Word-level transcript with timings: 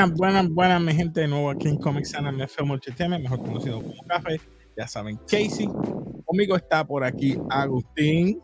Buenas, 0.00 0.16
buenas, 0.16 0.48
buenas, 0.48 0.80
mi 0.80 0.94
gente 0.94 1.20
de 1.20 1.28
nuevo 1.28 1.50
aquí 1.50 1.68
en 1.68 1.76
Comics 1.76 2.12
Channel 2.12 2.40
FM 2.40 3.18
mejor 3.18 3.42
conocido 3.42 3.82
como 3.82 4.02
Café. 4.08 4.40
Ya 4.74 4.88
saben, 4.88 5.18
Casey. 5.28 5.68
Conmigo 6.24 6.56
está 6.56 6.82
por 6.86 7.04
aquí 7.04 7.36
Agustín. 7.50 8.40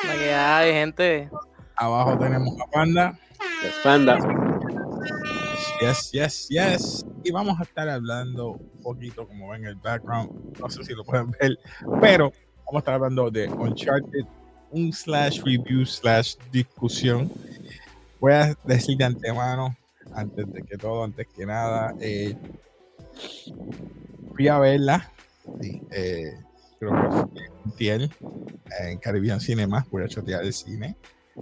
¿Qué 0.00 0.32
hay, 0.32 0.72
gente? 0.72 1.28
Abajo 1.76 2.16
tenemos 2.16 2.58
a 2.58 2.70
Panda. 2.70 3.18
Panda. 3.84 4.18
Yes, 5.82 6.10
yes, 6.10 6.48
yes. 6.48 7.06
Y 7.22 7.30
vamos 7.30 7.60
a 7.60 7.64
estar 7.64 7.86
hablando 7.86 8.52
un 8.52 8.82
poquito, 8.82 9.28
como 9.28 9.50
ven 9.50 9.64
en 9.64 9.68
el 9.68 9.76
background, 9.76 10.58
no 10.58 10.70
sé 10.70 10.84
si 10.84 10.94
lo 10.94 11.04
pueden 11.04 11.32
ver, 11.32 11.58
pero 12.00 12.32
vamos 12.64 12.76
a 12.76 12.78
estar 12.78 12.94
hablando 12.94 13.30
de 13.30 13.46
Uncharted, 13.46 14.24
un 14.70 14.90
slash 14.90 15.42
review 15.42 15.84
slash 15.84 16.36
discusión. 16.50 17.30
Voy 18.20 18.32
a 18.32 18.56
decir 18.64 18.96
de 18.96 19.04
antemano, 19.04 19.76
antes 20.14 20.52
de 20.52 20.62
que 20.62 20.76
todo, 20.76 21.04
antes 21.04 21.26
que 21.28 21.46
nada, 21.46 21.94
eh, 22.00 22.36
fui 24.34 24.48
a 24.48 24.58
verla. 24.58 25.10
Eh, 25.90 26.32
creo 26.78 26.92
que 26.92 27.10
fue 27.78 28.08
en 28.80 28.98
Caribbean 28.98 29.40
Cinema, 29.40 29.86
voy 29.90 30.04
a 30.04 30.08
chotear 30.08 30.44
el 30.44 30.52
cine. 30.52 30.96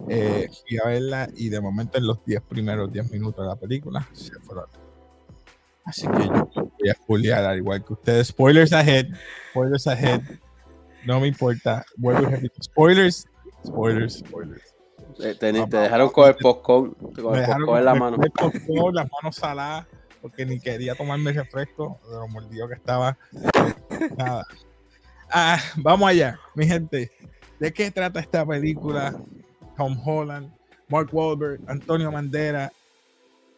Eh, 0.08 0.48
fui 0.66 0.78
a 0.78 0.88
verla 0.88 1.28
y 1.36 1.48
de 1.48 1.60
momento 1.60 1.98
en 1.98 2.06
los 2.06 2.24
10 2.24 2.42
primeros 2.42 2.92
10 2.92 3.10
minutos 3.10 3.44
de 3.44 3.48
la 3.48 3.56
película 3.56 4.06
se 4.12 4.34
fueron. 4.40 4.66
Así 5.84 6.06
que 6.08 6.26
yo 6.26 6.50
voy 6.54 6.88
a 6.90 6.96
juliar 7.06 7.44
al 7.44 7.58
igual 7.58 7.84
que 7.84 7.92
ustedes. 7.92 8.28
Spoilers 8.28 8.72
ahead, 8.72 9.06
spoilers 9.50 9.86
ahead. 9.86 10.20
No 11.06 11.20
me 11.20 11.28
importa. 11.28 11.84
Vuelvo. 11.96 12.28
Spoilers, 12.60 13.26
spoilers, 13.64 14.18
spoilers. 14.18 14.75
Te, 15.18 15.34
te, 15.34 15.52
dejaron 15.52 16.10
con 16.10 16.28
el 16.28 16.36
popcorn, 16.36 16.92
con 16.92 17.38
el 17.38 17.46
popcorn 17.46 17.78
en 17.78 17.84
la 17.84 17.94
mano. 17.94 18.16
El 18.22 18.30
popcorn, 18.32 18.94
las 18.94 19.08
manos 19.10 19.36
saladas, 19.36 19.86
porque 20.20 20.44
ni 20.44 20.60
quería 20.60 20.94
tomarme 20.94 21.30
el 21.30 21.36
refresco 21.36 21.98
de 22.08 22.16
lo 22.16 22.28
mordido 22.28 22.68
que 22.68 22.74
estaba. 22.74 23.16
Nada. 24.16 24.46
Ah, 25.30 25.58
vamos 25.76 26.08
allá, 26.08 26.38
mi 26.54 26.66
gente. 26.66 27.10
¿De 27.58 27.72
qué 27.72 27.90
trata 27.90 28.20
esta 28.20 28.44
película? 28.44 29.14
Tom 29.76 29.98
Holland, 30.04 30.52
Mark 30.88 31.08
Wahlberg, 31.12 31.60
Antonio 31.66 32.10
Mandera 32.10 32.72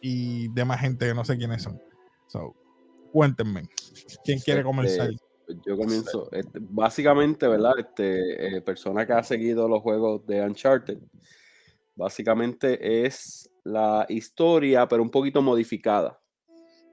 y 0.01 0.47
demás 0.49 0.81
gente 0.81 1.07
que 1.07 1.13
no 1.13 1.23
sé 1.25 1.37
quiénes 1.37 1.63
son. 1.63 1.81
So, 2.27 2.55
cuéntenme, 3.11 3.69
¿quién 4.23 4.39
quiere 4.39 4.61
este, 4.61 4.63
comenzar? 4.63 5.09
yo 5.65 5.77
comienzo. 5.77 6.29
Este, 6.31 6.59
básicamente, 6.61 7.47
¿verdad? 7.47 7.73
Este, 7.79 8.57
eh, 8.57 8.61
persona 8.61 9.05
que 9.05 9.13
ha 9.13 9.23
seguido 9.23 9.67
los 9.67 9.81
juegos 9.81 10.25
de 10.27 10.41
Uncharted, 10.41 10.97
básicamente 11.99 13.05
es 13.05 13.51
la 13.65 14.05
historia, 14.07 14.87
pero 14.87 15.03
un 15.03 15.09
poquito 15.09 15.41
modificada. 15.41 16.17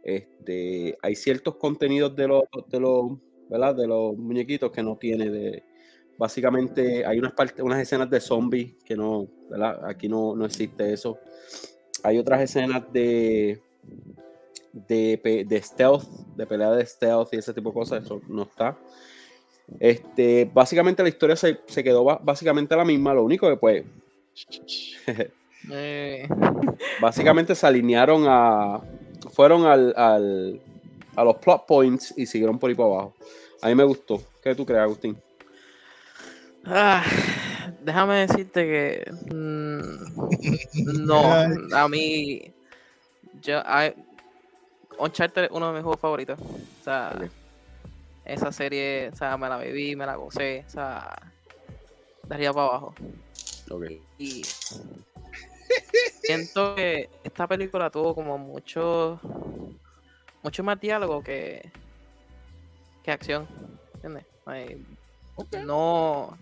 Este, 0.02 0.98
hay 1.00 1.14
ciertos 1.14 1.56
contenidos 1.56 2.14
de 2.16 2.26
los, 2.26 2.42
de 2.68 2.80
los, 2.80 3.12
¿verdad? 3.48 3.76
De 3.76 3.86
los 3.86 4.16
muñequitos 4.16 4.72
que 4.72 4.82
no 4.82 4.96
tiene 4.96 5.30
de, 5.30 5.62
básicamente 6.18 7.06
hay 7.06 7.20
unas 7.20 7.32
partes, 7.32 7.64
unas 7.64 7.80
escenas 7.80 8.10
de 8.10 8.20
zombies 8.20 8.74
que 8.84 8.96
no, 8.96 9.28
¿verdad? 9.48 9.88
Aquí 9.88 10.08
no, 10.08 10.34
no 10.34 10.44
existe 10.44 10.92
eso. 10.92 11.18
Hay 12.02 12.18
otras 12.18 12.42
escenas 12.42 12.82
de, 12.92 13.62
de, 14.72 15.44
de, 15.48 15.62
stealth, 15.62 16.04
de 16.36 16.46
pelea 16.46 16.72
de 16.72 16.84
stealth 16.84 17.32
y 17.32 17.36
ese 17.36 17.54
tipo 17.54 17.70
de 17.70 17.74
cosas, 17.74 18.04
eso 18.04 18.20
no 18.28 18.42
está. 18.42 18.76
Este, 19.78 20.50
básicamente 20.52 21.04
la 21.04 21.08
historia 21.08 21.36
se, 21.36 21.60
se 21.66 21.84
quedó 21.84 22.04
básicamente 22.04 22.74
la 22.74 22.84
misma, 22.84 23.14
lo 23.14 23.22
único 23.22 23.48
que 23.48 23.56
pues... 23.56 23.84
Eh. 25.68 26.28
básicamente 27.00 27.52
se 27.56 27.66
alinearon 27.66 28.24
a... 28.28 28.80
Fueron 29.32 29.66
al, 29.66 29.92
al, 29.96 30.60
a 31.16 31.24
los 31.24 31.36
plot 31.38 31.66
points 31.66 32.14
y 32.16 32.24
siguieron 32.26 32.56
por 32.56 32.70
ahí 32.70 32.76
para 32.76 32.88
abajo. 32.88 33.14
A 33.62 33.68
mí 33.68 33.74
me 33.74 33.82
gustó. 33.82 34.22
¿Qué 34.42 34.54
tú 34.54 34.64
crees, 34.64 34.82
Agustín? 34.82 35.20
Ah, 36.64 37.02
déjame 37.82 38.26
decirte 38.26 38.64
que 38.64 39.10
mm, 39.34 41.04
no, 41.04 41.20
a 41.72 41.88
mí 41.88 42.52
yo 43.40 43.62
hay, 43.64 43.94
Uncharted 44.98 45.44
es 45.44 45.50
uno 45.50 45.68
de 45.68 45.74
mis 45.74 45.82
juegos 45.82 46.00
favoritos. 46.00 46.38
O 46.40 46.84
sea, 46.84 47.16
esa 48.24 48.52
serie, 48.52 49.10
o 49.12 49.16
sea, 49.16 49.36
me 49.36 49.48
la 49.48 49.56
bebí, 49.56 49.94
me 49.96 50.06
la 50.06 50.16
gocé, 50.16 50.64
o 50.66 50.70
sea, 50.70 51.16
daría 52.26 52.52
para 52.52 52.66
abajo. 52.66 52.94
Okay. 53.70 54.02
Y 54.18 54.42
siento 56.22 56.74
que 56.74 57.10
esta 57.24 57.46
película 57.46 57.90
tuvo 57.90 58.14
como 58.14 58.38
mucho 58.38 59.20
mucho 60.42 60.62
más 60.62 60.80
diálogo 60.80 61.22
que 61.22 61.70
que 63.02 63.10
acción, 63.10 63.46
¿entiendes? 63.94 64.24
No 65.64 66.36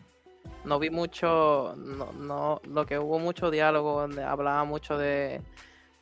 no 0.65 0.79
vi 0.79 0.91
mucho, 0.91 1.75
no, 1.77 2.13
no, 2.13 2.61
lo 2.65 2.87
que 2.87 2.99
hubo 2.99 3.19
mucho 3.19 3.51
diálogo, 3.51 4.01
donde 4.01 4.23
hablaba 4.23 4.65
mucho 4.65 4.97
de 4.97 5.41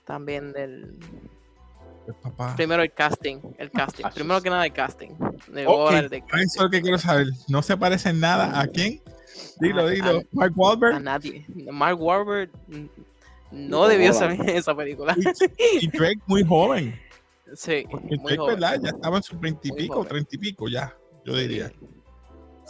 también 0.04 0.52
del 0.52 0.98
Primero 2.56 2.82
el 2.82 2.92
casting, 2.92 3.38
el 3.58 3.70
casting. 3.70 4.04
Primero 4.14 4.42
que 4.42 4.50
nada 4.50 4.66
el 4.66 4.72
casting. 4.72 5.10
De 5.48 5.62
Eso 5.62 6.20
es 6.40 6.56
lo 6.60 6.70
que 6.70 6.82
quiero 6.82 6.98
saber. 6.98 7.28
¿No 7.48 7.62
se 7.62 7.76
parece 7.76 8.12
nada 8.12 8.60
a 8.60 8.66
quién? 8.66 9.00
Dilo, 9.60 9.88
dilo. 9.88 10.22
Mark 10.32 10.53
Wahlberg. 10.56 10.97
A 10.97 11.00
nadie. 11.00 11.44
Mark 11.70 12.00
Wahlberg 12.00 12.50
no 13.50 13.86
debió 13.86 14.12
salir 14.12 14.41
en 14.41 14.48
esa 14.56 14.75
película. 14.75 15.14
Y, 15.80 15.88
Drake 15.88 16.20
muy 16.26 16.44
joven. 16.44 16.98
Sí. 17.54 17.84
Porque 17.91 18.16
Drake, 18.16 18.42
¿verdad? 18.42 18.81
Ya 18.82 18.88
estaba 18.91 19.19
en 19.19 19.22
sus 19.22 19.38
veintipico, 19.38 20.04
treinta 20.04 20.34
y 20.34 20.38
pico 20.38 20.69
ya, 20.69 20.97
yo 21.25 21.36
diría. 21.36 21.70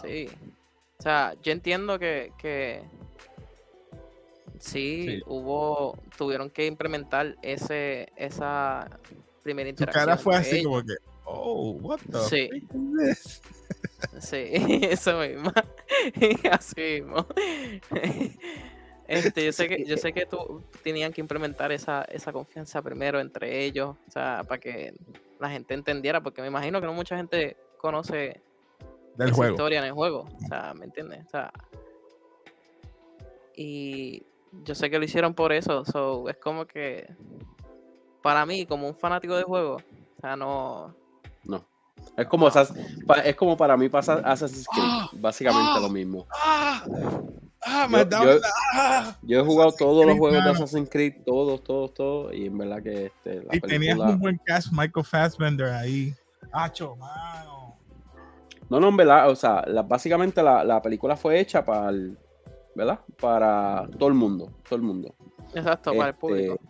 Sí. 0.02 0.28
O 0.98 1.02
sea, 1.02 1.34
yo 1.42 1.52
entiendo 1.52 1.98
que, 1.98 2.32
que 2.38 2.82
sí, 4.58 5.20
hubo, 5.26 5.98
tuvieron 6.16 6.50
que 6.50 6.66
implementar 6.66 7.36
ese, 7.42 8.12
esa 8.16 8.88
primera 9.42 9.68
interacción. 9.68 10.04
Tu 10.04 10.06
cara 10.06 10.16
fue 10.16 10.36
así 10.36 10.62
como 10.62 10.82
que, 10.82 10.94
oh, 11.24 11.72
what 11.80 11.98
the 12.10 12.18
sí. 12.28 12.50
Sí, 14.18 14.48
eso 14.82 15.18
mismo. 15.18 15.52
así 16.50 16.80
mismo. 16.80 17.26
Este, 19.08 19.44
yo 19.44 19.52
sé 19.52 19.68
que, 19.68 19.84
yo 19.84 19.96
sé 19.96 20.12
que 20.12 20.26
tú 20.26 20.62
tenían 20.82 21.12
que 21.12 21.20
implementar 21.20 21.72
esa, 21.72 22.02
esa 22.04 22.32
confianza 22.32 22.80
primero 22.80 23.20
entre 23.20 23.64
ellos, 23.64 23.96
o 24.08 24.10
sea, 24.10 24.42
para 24.46 24.60
que 24.60 24.94
la 25.38 25.50
gente 25.50 25.74
entendiera, 25.74 26.22
porque 26.22 26.40
me 26.40 26.48
imagino 26.48 26.80
que 26.80 26.86
no 26.86 26.94
mucha 26.94 27.16
gente 27.16 27.56
conoce 27.78 28.40
del 29.16 29.32
juego. 29.32 29.52
historia 29.52 29.80
en 29.80 29.86
el 29.86 29.92
juego. 29.92 30.28
O 30.42 30.46
sea, 30.48 30.72
¿me 30.74 30.84
entiendes? 30.84 31.26
O 31.26 31.30
sea, 31.30 31.52
y 33.56 34.22
yo 34.64 34.74
sé 34.74 34.88
que 34.88 34.98
lo 34.98 35.04
hicieron 35.04 35.34
por 35.34 35.52
eso. 35.52 35.84
So, 35.84 36.28
es 36.28 36.36
como 36.36 36.66
que 36.66 37.08
para 38.22 38.46
mí, 38.46 38.66
como 38.66 38.88
un 38.88 38.94
fanático 38.94 39.36
de 39.36 39.42
juego, 39.42 39.76
o 39.76 40.20
sea, 40.20 40.36
no. 40.36 40.94
No. 41.44 41.66
Es 42.16 42.26
como, 42.26 42.48
es 42.48 43.36
como 43.36 43.56
para 43.56 43.76
mí 43.76 43.88
pasa 43.88 44.14
Assassin's 44.24 44.66
Creed, 44.68 44.84
¡Ah! 44.86 45.10
básicamente 45.12 45.80
lo 45.80 45.88
mismo. 45.88 46.26
¡Ah! 46.30 46.84
¡Ah! 47.64 49.16
yo, 49.22 49.40
he 49.40 49.44
jugado 49.44 49.72
todos 49.72 50.04
los 50.04 50.18
juegos 50.18 50.44
de 50.44 50.50
Assassin's 50.50 50.90
Creed, 50.90 51.22
todos, 51.24 51.62
todos, 51.64 51.94
todos, 51.94 52.34
y 52.34 52.46
en 52.46 52.58
verdad 52.58 52.82
que 52.82 53.06
este, 53.06 53.44
la 53.44 53.56
y 53.56 53.60
tenías 53.60 53.98
un 53.98 54.18
buen 54.18 54.40
cast, 54.44 54.68
Michael 54.72 55.06
Fassbender 55.06 55.68
ahí. 55.68 56.14
Hacho, 56.52 56.96
mano. 56.96 57.76
No, 58.68 58.80
no, 58.80 58.88
en 58.88 58.96
verdad, 58.96 59.30
o 59.30 59.36
sea, 59.36 59.64
básicamente 59.86 60.42
la, 60.42 60.80
película 60.82 61.16
fue 61.16 61.38
hecha 61.38 61.64
para 61.64 61.90
el, 61.90 62.18
¿verdad? 62.74 63.00
Para 63.20 63.86
todo 63.98 64.08
el 64.08 64.14
mundo, 64.14 64.50
todo 64.68 64.76
el 64.76 64.82
mundo. 64.82 65.14
Exacto, 65.54 65.92
para 65.92 66.04
el 66.04 66.14
este, 66.14 66.20
público. 66.20 66.60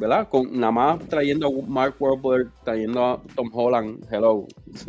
¿Verdad? 0.00 0.30
Con 0.30 0.58
nada 0.58 0.72
más 0.72 0.98
trayendo 1.08 1.46
a 1.46 1.50
Mark 1.68 1.94
Wahlberg, 2.00 2.50
trayendo 2.64 3.04
a 3.04 3.22
Tom 3.36 3.50
Holland, 3.52 4.06
hello. 4.10 4.46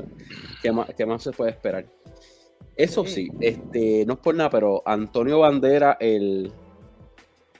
¿Qué 0.63 0.71
más, 0.71 0.87
qué 0.95 1.05
más 1.05 1.21
se 1.21 1.31
puede 1.31 1.51
esperar? 1.51 1.85
Eso 2.77 3.05
sí, 3.05 3.29
este, 3.41 4.05
no 4.05 4.13
es 4.13 4.19
por 4.19 4.33
nada, 4.33 4.49
pero 4.49 4.81
Antonio 4.85 5.39
Bandera, 5.39 5.97
el, 5.99 6.53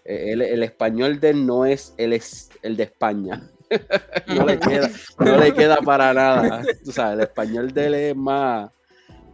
el, 0.05 0.63
español 0.63 1.19
de 1.19 1.31
él 1.31 1.45
no 1.45 1.65
es 1.65 1.93
el, 1.97 2.13
es 2.13 2.49
el 2.61 2.77
de 2.77 2.83
España. 2.83 3.51
no, 4.27 4.45
le 4.45 4.57
queda, 4.59 4.89
no 5.19 5.37
le 5.37 5.53
queda 5.53 5.77
para 5.81 6.13
nada. 6.13 6.63
O 6.87 6.91
sea, 6.91 7.11
el 7.11 7.19
español 7.19 7.73
de 7.73 7.85
él 7.85 7.93
es 7.95 8.15
más 8.15 8.71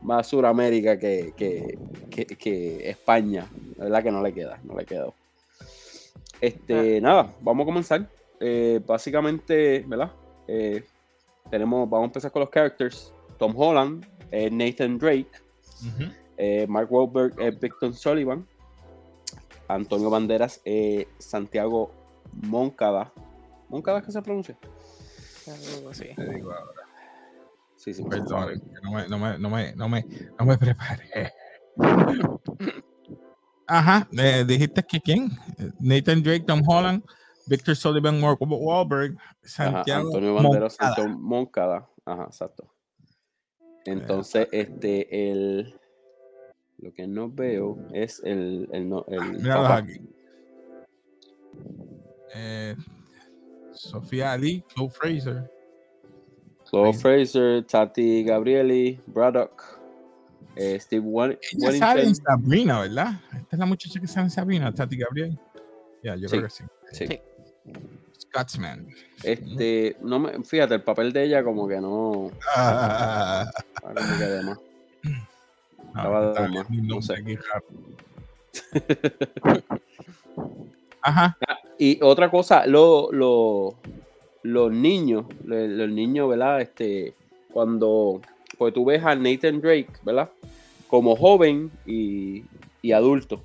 más 0.01 0.27
Suramérica 0.27 0.97
que, 0.97 1.33
que, 1.37 2.89
España. 2.89 3.47
La 3.77 3.85
verdad 3.85 4.03
que 4.03 4.11
no 4.11 4.23
le 4.23 4.33
queda, 4.33 4.59
no 4.63 4.75
le 4.75 4.85
quedó. 4.85 5.13
Este, 6.42 6.98
ah. 6.98 7.01
nada, 7.01 7.34
vamos 7.42 7.63
a 7.63 7.66
comenzar. 7.66 8.10
Eh, 8.39 8.80
básicamente, 8.86 9.84
¿verdad? 9.88 10.12
Eh, 10.48 10.84
tenemos, 11.50 11.89
vamos 11.89 12.06
a 12.06 12.07
empezar 12.07 12.31
con 12.31 12.42
los 12.42 12.50
characters. 12.50 13.13
Tom 13.38 13.54
Holland, 13.56 14.06
Nathan 14.51 14.98
Drake, 14.98 15.30
eh, 16.38 16.66
Mark 16.68 16.92
Wahlberg, 16.92 17.36
Victor 17.60 17.94
Sullivan, 17.94 18.48
Antonio 19.68 20.10
Banderas, 20.10 20.62
Santiago 21.19 21.92
Moncada, 22.34 23.13
Moncada 23.69 24.01
que 24.01 24.12
se 24.12 24.22
pronuncia. 24.24 24.57
Algo 25.75 25.89
así. 25.89 26.07
Te 26.16 26.34
digo 26.34 26.51
ahora. 26.51 26.81
Sí, 27.75 27.94
sí. 27.94 28.04
Perdón, 28.04 28.60
que 28.60 28.81
no 28.81 28.92
me, 28.92 29.07
no 29.07 29.19
me, 29.19 29.38
no 29.38 29.50
me, 29.50 29.74
no 29.75 29.88
me, 29.89 30.06
no 30.39 30.45
me 30.45 30.57
preparé. 30.57 31.31
Ajá, 33.67 34.07
eh, 34.17 34.43
dijiste 34.47 34.81
que 34.83 34.99
quién? 35.01 35.29
Nathan 35.79 36.23
Drake, 36.23 36.45
Tom 36.47 36.61
Holland, 36.65 37.03
Victor 37.47 37.75
Sullivan, 37.75 38.19
Mark 38.21 38.37
Wahlberg, 38.39 39.15
Ajá, 39.17 39.29
Santiago 39.43 40.07
Antonio 40.07 40.33
Banderas, 40.35 40.77
Moncada. 40.79 40.95
Santo 40.95 41.19
Moncada. 41.19 41.89
Ajá, 42.05 42.23
exacto. 42.23 42.73
Entonces, 43.85 44.47
este, 44.51 45.29
el. 45.31 45.75
Lo 46.79 46.93
que 46.93 47.07
no 47.07 47.29
veo 47.29 47.77
es 47.93 48.21
el. 48.23 48.67
el, 48.71 48.87
no- 48.87 49.05
el 49.07 49.37
papá. 49.47 49.77
aquí. 49.77 49.99
Eh, 52.35 52.75
Sofía 53.73 54.31
Ali, 54.33 54.63
Chloe 54.73 54.89
Fraser. 54.89 55.51
Chloe. 56.69 56.93
Fraser, 56.93 57.63
Tati 57.65 58.23
Gabrieli, 58.23 58.99
Braddock, 59.07 59.76
eh, 60.57 60.80
Steve 60.80 61.06
Wan- 61.06 61.38
Ella 61.54 61.71
sale 61.74 62.04
en. 62.04 62.15
Sabrina, 62.15 62.81
¿verdad? 62.81 63.12
Esta 63.33 63.56
es 63.56 63.59
la 63.59 63.65
muchacha 63.65 64.00
que 64.00 64.07
sale 64.07 64.25
en 64.25 64.31
Sabrina, 64.31 64.74
Tati 64.74 64.98
Gabriel. 64.98 65.38
Ya, 66.04 66.15
yo 66.15 66.27
Sí, 66.27 66.38
creo 66.38 66.44
que 66.44 66.50
sí. 66.50 66.63
Sí. 66.92 67.07
Sí. 67.07 67.19
Scotsman. 68.21 68.88
Este, 69.24 69.95
no 70.01 70.19
me, 70.19 70.44
fíjate, 70.44 70.75
el 70.75 70.81
papel 70.83 71.13
de 71.13 71.24
ella 71.24 71.44
como 71.44 71.68
que 71.68 71.80
no. 71.80 72.31
Ah, 72.56 73.45
ah, 73.45 73.51
como 73.83 74.18
que 74.18 74.25
de 74.25 74.44
más. 74.44 74.57
no, 75.04 75.88
Estaba 75.88 76.33
de 76.33 76.50
más, 76.50 76.69
no 76.69 77.01
sé. 77.01 77.15
raro. 77.15 77.65
Ajá. 81.01 81.38
Y 81.77 82.00
otra 82.01 82.30
cosa, 82.30 82.65
lo, 82.65 83.12
lo- 83.12 83.75
los 84.44 84.71
niños, 84.71 85.25
los 85.44 85.89
niños, 85.89 86.30
¿verdad? 86.30 86.62
Este, 86.62 87.13
cuando, 87.51 88.21
pues 88.57 88.74
tú 88.74 88.86
ves 88.86 89.03
a 89.03 89.15
Nathan 89.15 89.60
Drake, 89.62 89.89
¿verdad? 90.03 90.30
Como 90.88 91.16
joven 91.16 91.72
y, 91.86 92.45
y 92.81 92.92
adulto. 92.92 93.42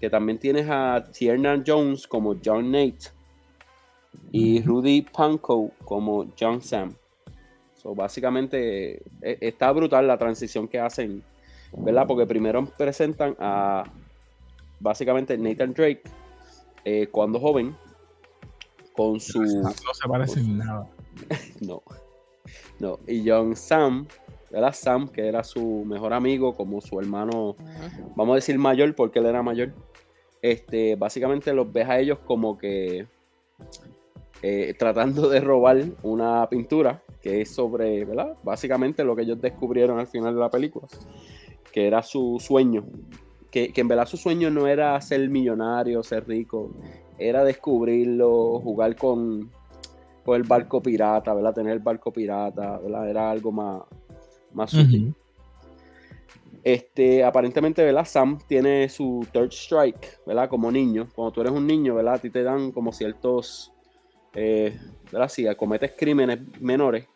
Que 0.00 0.08
también 0.08 0.38
tienes 0.38 0.66
a 0.68 1.04
Tiernan 1.12 1.62
Jones 1.66 2.06
como 2.06 2.36
John 2.42 2.70
Nate 2.70 3.10
y 4.32 4.62
Rudy 4.62 5.02
Pankow 5.02 5.72
como 5.84 6.26
John 6.38 6.62
Sam. 6.62 6.94
So, 7.74 7.94
básicamente 7.94 9.02
e- 9.22 9.38
está 9.40 9.72
brutal 9.72 10.06
la 10.06 10.18
transición 10.18 10.68
que 10.68 10.78
hacen, 10.78 11.22
¿verdad? 11.72 12.06
Porque 12.06 12.26
primero 12.26 12.64
presentan 12.76 13.36
a 13.38 13.84
básicamente 14.78 15.36
Nathan 15.36 15.72
Drake 15.72 16.02
eh, 16.84 17.08
cuando 17.10 17.38
joven 17.38 17.76
con 18.94 19.20
su 19.20 19.42
No 19.42 19.72
se 19.72 20.08
parecen 20.08 20.58
nada. 20.58 20.86
no 21.60 21.82
no 22.78 22.98
y 23.06 23.28
John 23.28 23.54
Sam 23.56 24.06
¿verdad? 24.50 24.72
Sam 24.72 25.08
que 25.08 25.28
era 25.28 25.44
su 25.44 25.84
mejor 25.84 26.12
amigo 26.12 26.54
como 26.56 26.80
su 26.80 26.98
hermano 26.98 27.56
vamos 28.16 28.32
a 28.32 28.36
decir 28.36 28.58
mayor 28.58 28.94
porque 28.94 29.18
él 29.18 29.26
era 29.26 29.42
mayor 29.42 29.72
este 30.42 30.96
básicamente 30.96 31.52
los 31.52 31.72
ves 31.72 31.88
a 31.88 31.98
ellos 31.98 32.18
como 32.24 32.58
que 32.58 33.06
eh, 34.42 34.74
tratando 34.78 35.28
de 35.28 35.40
robar 35.40 35.84
una 36.02 36.48
pintura 36.48 37.02
que 37.22 37.42
es 37.42 37.50
sobre 37.50 38.04
verdad 38.04 38.36
básicamente 38.42 39.04
lo 39.04 39.14
que 39.14 39.22
ellos 39.22 39.40
descubrieron 39.40 39.98
al 39.98 40.06
final 40.06 40.34
de 40.34 40.40
la 40.40 40.50
película 40.50 40.88
que 41.72 41.86
era 41.86 42.02
su 42.02 42.38
sueño 42.40 42.84
que, 43.50 43.72
que 43.72 43.80
en 43.80 43.88
verdad 43.88 44.06
su 44.06 44.16
sueño 44.16 44.50
no 44.50 44.66
era 44.66 45.00
ser 45.00 45.28
millonario 45.28 46.02
ser 46.02 46.26
rico 46.26 46.72
era 47.18 47.44
descubrirlo 47.44 48.60
jugar 48.60 48.96
con 48.96 49.50
con 50.24 50.36
el 50.36 50.42
barco 50.42 50.82
pirata, 50.82 51.32
¿verdad? 51.34 51.54
Tener 51.54 51.72
el 51.72 51.78
barco 51.78 52.12
pirata, 52.12 52.78
¿verdad? 52.78 53.08
Era 53.08 53.30
algo 53.30 53.52
más, 53.52 53.82
más 54.52 54.70
sutil. 54.70 55.08
Ujú. 55.08 55.20
Este, 56.62 57.24
aparentemente, 57.24 57.82
¿verdad? 57.82 58.04
Sam 58.04 58.38
tiene 58.46 58.88
su 58.88 59.26
third 59.32 59.50
strike, 59.50 60.20
¿verdad? 60.26 60.48
Como 60.48 60.70
niño. 60.70 61.08
Cuando 61.14 61.32
tú 61.32 61.40
eres 61.40 61.52
un 61.52 61.66
niño, 61.66 61.94
¿verdad? 61.94 62.14
A 62.14 62.18
ti 62.18 62.30
te 62.30 62.42
dan 62.42 62.70
como 62.72 62.92
ciertos, 62.92 63.72
eh, 64.34 64.78
¿verdad? 65.10 65.28
Si 65.28 65.46
cometes 65.54 65.92
crímenes 65.96 66.40
menores, 66.60 67.06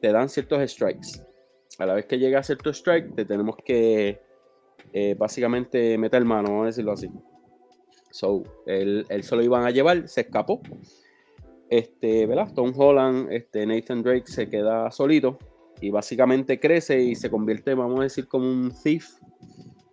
te 0.00 0.12
dan 0.12 0.28
ciertos 0.28 0.70
strikes. 0.70 1.24
A 1.78 1.86
la 1.86 1.94
vez 1.94 2.06
que 2.06 2.18
llega 2.18 2.40
a 2.40 2.42
cierto 2.42 2.70
strike, 2.70 3.14
te 3.14 3.24
tenemos 3.24 3.56
que 3.64 4.20
eh, 4.92 5.14
básicamente 5.18 5.96
meter 5.96 6.24
mano, 6.24 6.50
vamos 6.50 6.64
a 6.64 6.66
decirlo 6.66 6.92
así. 6.92 7.10
So, 8.10 8.42
él, 8.66 9.06
él 9.08 9.22
se 9.22 9.36
lo 9.36 9.42
iban 9.42 9.64
a 9.64 9.70
llevar, 9.70 10.08
se 10.08 10.22
escapó. 10.22 10.60
Este, 11.70 12.26
¿verdad? 12.26 12.52
Tom 12.54 12.72
Holland, 12.76 13.32
este, 13.32 13.64
Nathan 13.64 14.02
Drake 14.02 14.26
se 14.26 14.50
queda 14.50 14.90
solito 14.90 15.38
y 15.80 15.90
básicamente 15.90 16.58
crece 16.60 17.00
y 17.00 17.14
se 17.14 17.30
convierte, 17.30 17.74
vamos 17.74 18.00
a 18.00 18.02
decir, 18.04 18.28
como 18.28 18.50
un 18.50 18.72
thief, 18.82 19.08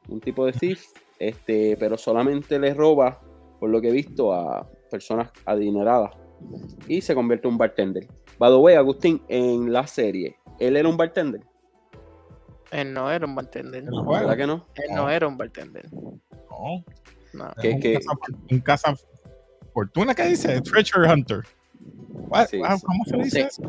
un 0.10 0.20
tipo 0.20 0.46
de 0.46 0.52
thief, 0.54 0.84
este, 1.20 1.78
pero 1.78 1.98
solamente 1.98 2.60
le 2.60 2.74
roba, 2.74 3.22
por 3.60 3.70
lo 3.70 3.82
que 3.82 3.90
he 3.90 3.92
visto, 3.94 4.34
a 4.34 4.70
personas 4.92 5.30
adineradas 5.46 6.12
y 6.88 7.02
se 7.02 7.16
convierte 7.16 7.48
en 7.48 7.54
un 7.54 7.58
bartender. 7.58 8.08
By 8.38 8.52
the 8.52 8.58
way, 8.58 8.76
Agustín, 8.76 9.22
en 9.28 9.74
la 9.74 9.88
serie, 9.88 10.38
¿él 10.60 10.78
era 10.78 10.88
un 10.88 10.96
bartender? 10.98 11.42
Él 12.72 12.94
no 12.94 13.10
era 13.10 13.26
un 13.26 13.34
bartender. 13.34 13.86
Juego. 13.90 14.12
¿Verdad 14.12 14.38
que 14.38 14.46
no? 14.48 14.66
Él 14.76 14.94
no 14.94 15.10
era 15.10 15.28
un 15.28 15.38
bartender. 15.38 15.90
No. 15.94 16.84
No. 17.34 17.52
¿Qué- 17.62 17.70
Es 17.72 18.06
un 18.08 18.20
qué? 18.48 18.62
caza 18.64 18.94
fortuna 19.74 20.14
que 20.14 20.24
dice 20.28 20.60
Treasure 20.62 21.12
Hunter. 21.12 21.44
What? 22.30 22.48
Sí, 22.48 22.58
Wow, 22.60 22.78
sí. 22.78 22.86
¿Cómo 22.86 23.06
se 23.06 23.18
dice 23.18 23.42
eso? 23.42 23.64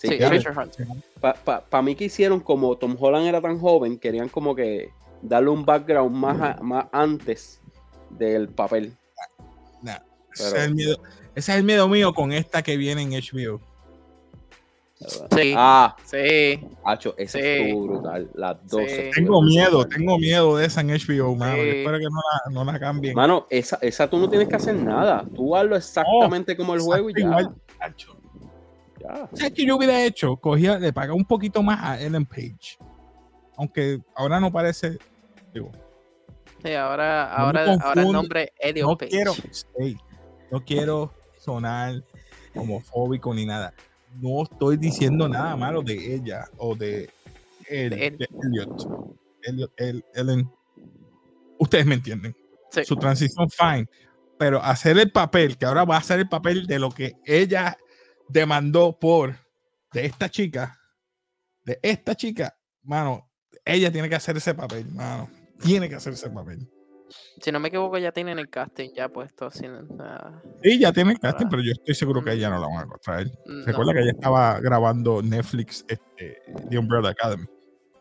Sí, 0.00 0.16
ya. 0.18 0.28
Treasure 0.28 0.54
Hunter. 0.56 0.86
Para 1.20 1.82
mí 1.82 1.94
que 1.96 2.04
hicieron 2.04 2.38
como 2.40 2.76
Tom 2.76 2.96
Holland 2.98 3.26
era 3.26 3.40
tan 3.40 3.58
joven, 3.58 3.98
querían 3.98 4.28
como 4.28 4.54
que 4.54 4.90
darle 5.22 5.50
un 5.50 5.64
background 5.64 6.14
más, 6.14 6.40
a- 6.40 6.62
más 6.62 6.86
antes 6.92 7.60
del 8.10 8.48
papel. 8.48 8.94
Nah, 9.82 9.96
ese, 10.32 10.46
es 10.56 10.64
el 10.66 10.74
miedo, 10.74 10.96
ese 11.34 11.52
es 11.52 11.58
el 11.58 11.64
miedo 11.64 11.88
mío 11.88 12.14
con 12.14 12.32
esta 12.32 12.62
que 12.62 12.76
viene 12.76 13.02
en 13.02 13.10
HBO. 13.12 13.60
Sí. 15.30 15.54
Ah, 15.56 15.94
Sí. 16.04 16.60
Hacho, 16.84 17.14
esa 17.16 17.38
Sí. 17.38 17.44
estuvo 17.44 17.86
brutal. 17.86 18.30
Las 18.34 18.56
dos. 18.66 18.80
Sí. 18.80 18.86
estuvieron 18.86 19.12
Tengo 19.14 19.42
miedo, 19.42 19.86
tengo 19.86 20.18
miedo 20.18 20.56
de 20.56 20.66
esa 20.66 20.80
en 20.80 20.90
HBO, 20.90 21.36
mano. 21.36 21.54
Sí. 21.54 21.68
espero 21.68 21.98
que 21.98 22.04
no 22.04 22.10
la, 22.10 22.50
no 22.52 22.64
la 22.72 22.78
cambien. 22.80 23.14
Mano, 23.14 23.46
esa, 23.50 23.78
esa 23.80 24.08
tú 24.10 24.18
no 24.18 24.28
tienes 24.28 24.48
que 24.48 24.56
hacer 24.56 24.74
nada. 24.74 25.24
Tú 25.34 25.54
hazlo 25.56 25.76
exactamente 25.76 26.56
como 26.56 26.74
el 26.74 26.80
juego 26.80 27.10
y 27.10 27.14
ya. 27.14 27.20
Igual. 27.20 27.54
Ya. 29.08 29.28
¿Sabes 29.34 29.52
qué 29.54 29.66
yo 29.66 29.76
hubiera 29.76 30.04
hecho? 30.04 30.36
Cogía, 30.36 30.78
le 30.78 30.92
pagaba 30.92 31.14
un 31.14 31.24
poquito 31.24 31.62
más 31.62 31.78
a 31.82 32.00
Ellen 32.00 32.26
Page. 32.26 32.78
Aunque 33.56 34.00
ahora 34.14 34.38
no 34.40 34.52
parece. 34.52 34.98
Digo, 35.52 35.70
Sí, 36.62 36.72
ahora, 36.74 37.28
No 37.38 37.44
ahora, 37.44 37.74
ahora 37.82 38.02
el 38.02 38.12
nombre 38.12 38.52
es 38.58 38.70
Elliot 38.70 38.88
no 38.88 38.98
Page. 38.98 39.10
quiero, 39.10 39.32
no 40.50 40.64
quiero 40.64 41.14
sonar 41.38 42.02
homofóbico 42.54 43.32
ni 43.32 43.46
nada. 43.46 43.72
No 44.20 44.42
estoy 44.42 44.76
diciendo 44.76 45.28
nada 45.28 45.54
malo 45.56 45.82
de 45.82 46.14
ella 46.16 46.46
o 46.56 46.74
de 46.74 47.10
él, 47.68 47.90
De 47.90 48.06
él. 48.08 48.18
de 48.18 48.28
Elliot. 48.42 48.88
Elliot, 49.42 49.72
el- 49.76 50.04
Ellen. 50.14 50.50
Ustedes 51.58 51.86
me 51.86 51.94
entienden. 51.94 52.34
Sí. 52.70 52.84
Su 52.84 52.96
transición, 52.96 53.48
fine. 53.50 53.86
Pero 54.36 54.60
hacer 54.62 54.98
el 54.98 55.12
papel, 55.12 55.56
que 55.56 55.64
ahora 55.66 55.84
va 55.84 55.96
a 55.96 55.98
hacer 55.98 56.18
el 56.20 56.28
papel 56.28 56.66
de 56.66 56.78
lo 56.80 56.90
que 56.90 57.14
ella 57.24 57.76
demandó 58.28 58.98
por 58.98 59.34
de 59.92 60.06
esta 60.06 60.28
chica, 60.28 60.78
de 61.64 61.78
esta 61.82 62.14
chica, 62.14 62.56
mano, 62.82 63.30
ella 63.64 63.90
tiene 63.90 64.08
que 64.08 64.14
hacer 64.14 64.36
ese 64.36 64.54
papel, 64.54 64.86
mano. 64.92 65.28
Tiene 65.62 65.88
que 65.88 65.96
hacer 65.96 66.12
ese 66.12 66.30
papel. 66.30 66.68
Si 67.40 67.50
no 67.50 67.58
me 67.58 67.68
equivoco, 67.68 67.96
ya 67.96 68.12
tienen 68.12 68.38
el 68.38 68.50
casting 68.50 68.90
ya 68.94 69.08
puesto 69.08 69.46
así. 69.46 69.64
ah, 69.98 70.42
Sí, 70.62 70.78
ya 70.78 70.92
tiene 70.92 71.12
el 71.12 71.18
casting, 71.18 71.46
Ah. 71.46 71.48
pero 71.50 71.62
yo 71.62 71.72
estoy 71.72 71.94
seguro 71.94 72.22
que 72.22 72.32
ella 72.32 72.50
no 72.50 72.60
la 72.60 72.66
van 72.66 72.90
a 72.92 72.98
traer. 72.98 73.30
no. 73.46 73.64
Recuerda 73.64 73.92
que 73.94 74.00
ella 74.00 74.10
estaba 74.12 74.60
grabando 74.60 75.22
Netflix, 75.22 75.84
este, 75.88 76.38
The 76.68 76.78
Umbrella 76.78 77.10
Academy. 77.10 77.46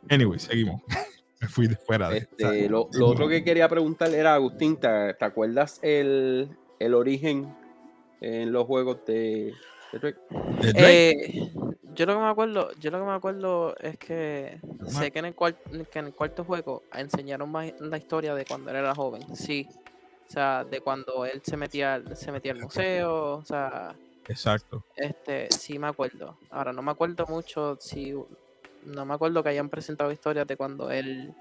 Anyway, 0.09 0.39
seguimos. 0.39 0.81
Me 1.39 1.47
fui 1.47 1.67
de 1.67 1.75
fuera 1.75 2.09
de 2.09 2.17
Este, 2.17 2.67
lo, 2.67 2.89
lo 2.93 3.07
otro 3.07 3.27
que 3.27 3.43
quería 3.43 3.69
preguntar 3.69 4.09
era, 4.13 4.33
Agustín, 4.33 4.75
¿te, 4.77 5.13
te 5.13 5.23
acuerdas 5.25 5.79
el, 5.83 6.49
el 6.79 6.93
origen 6.95 7.55
en 8.21 8.51
los 8.51 8.65
juegos 8.65 9.05
de, 9.05 9.53
de 9.91 9.99
Drake? 9.99 10.19
de 10.61 10.73
Drake. 10.73 11.09
Eh, 11.09 11.51
yo 11.95 12.05
lo 12.05 12.13
que 12.13 12.19
me 12.19 12.27
acuerdo, 12.29 12.71
yo 12.79 12.91
lo 12.91 12.99
que 12.99 13.05
me 13.05 13.11
acuerdo 13.13 13.75
es 13.77 13.97
que 13.97 14.59
sé 14.87 15.11
que 15.11 15.19
en 15.19 15.25
el 15.25 15.35
cual- 15.35 15.57
que 15.91 15.99
en 15.99 16.05
el 16.07 16.13
cuarto 16.13 16.43
juego 16.43 16.83
enseñaron 16.93 17.51
más 17.51 17.71
la 17.79 17.97
historia 17.97 18.35
de 18.35 18.45
cuando 18.45 18.69
él 18.69 18.75
era 18.77 18.93
joven, 18.93 19.35
sí. 19.35 19.67
O 20.27 20.31
sea, 20.31 20.63
de 20.65 20.81
cuando 20.81 21.25
él 21.25 21.41
se 21.43 21.55
metía, 21.57 21.95
al- 21.95 22.15
se 22.17 22.31
metía 22.31 22.51
al 22.51 22.59
museo, 22.61 23.35
o 23.37 23.45
sea, 23.45 23.95
Exacto. 24.27 24.83
este, 24.95 25.47
sí 25.51 25.79
me 25.79 25.87
acuerdo. 25.87 26.37
Ahora 26.51 26.73
no 26.73 26.81
me 26.81 26.91
acuerdo 26.91 27.25
mucho 27.27 27.77
si 27.79 28.13
no 28.85 29.05
me 29.05 29.13
acuerdo 29.13 29.41
que 29.41 29.49
hayan 29.49 29.69
presentado 29.69 30.11
historias 30.11 30.45
de 30.45 30.57
cuando 30.57 30.91
él 30.91 31.33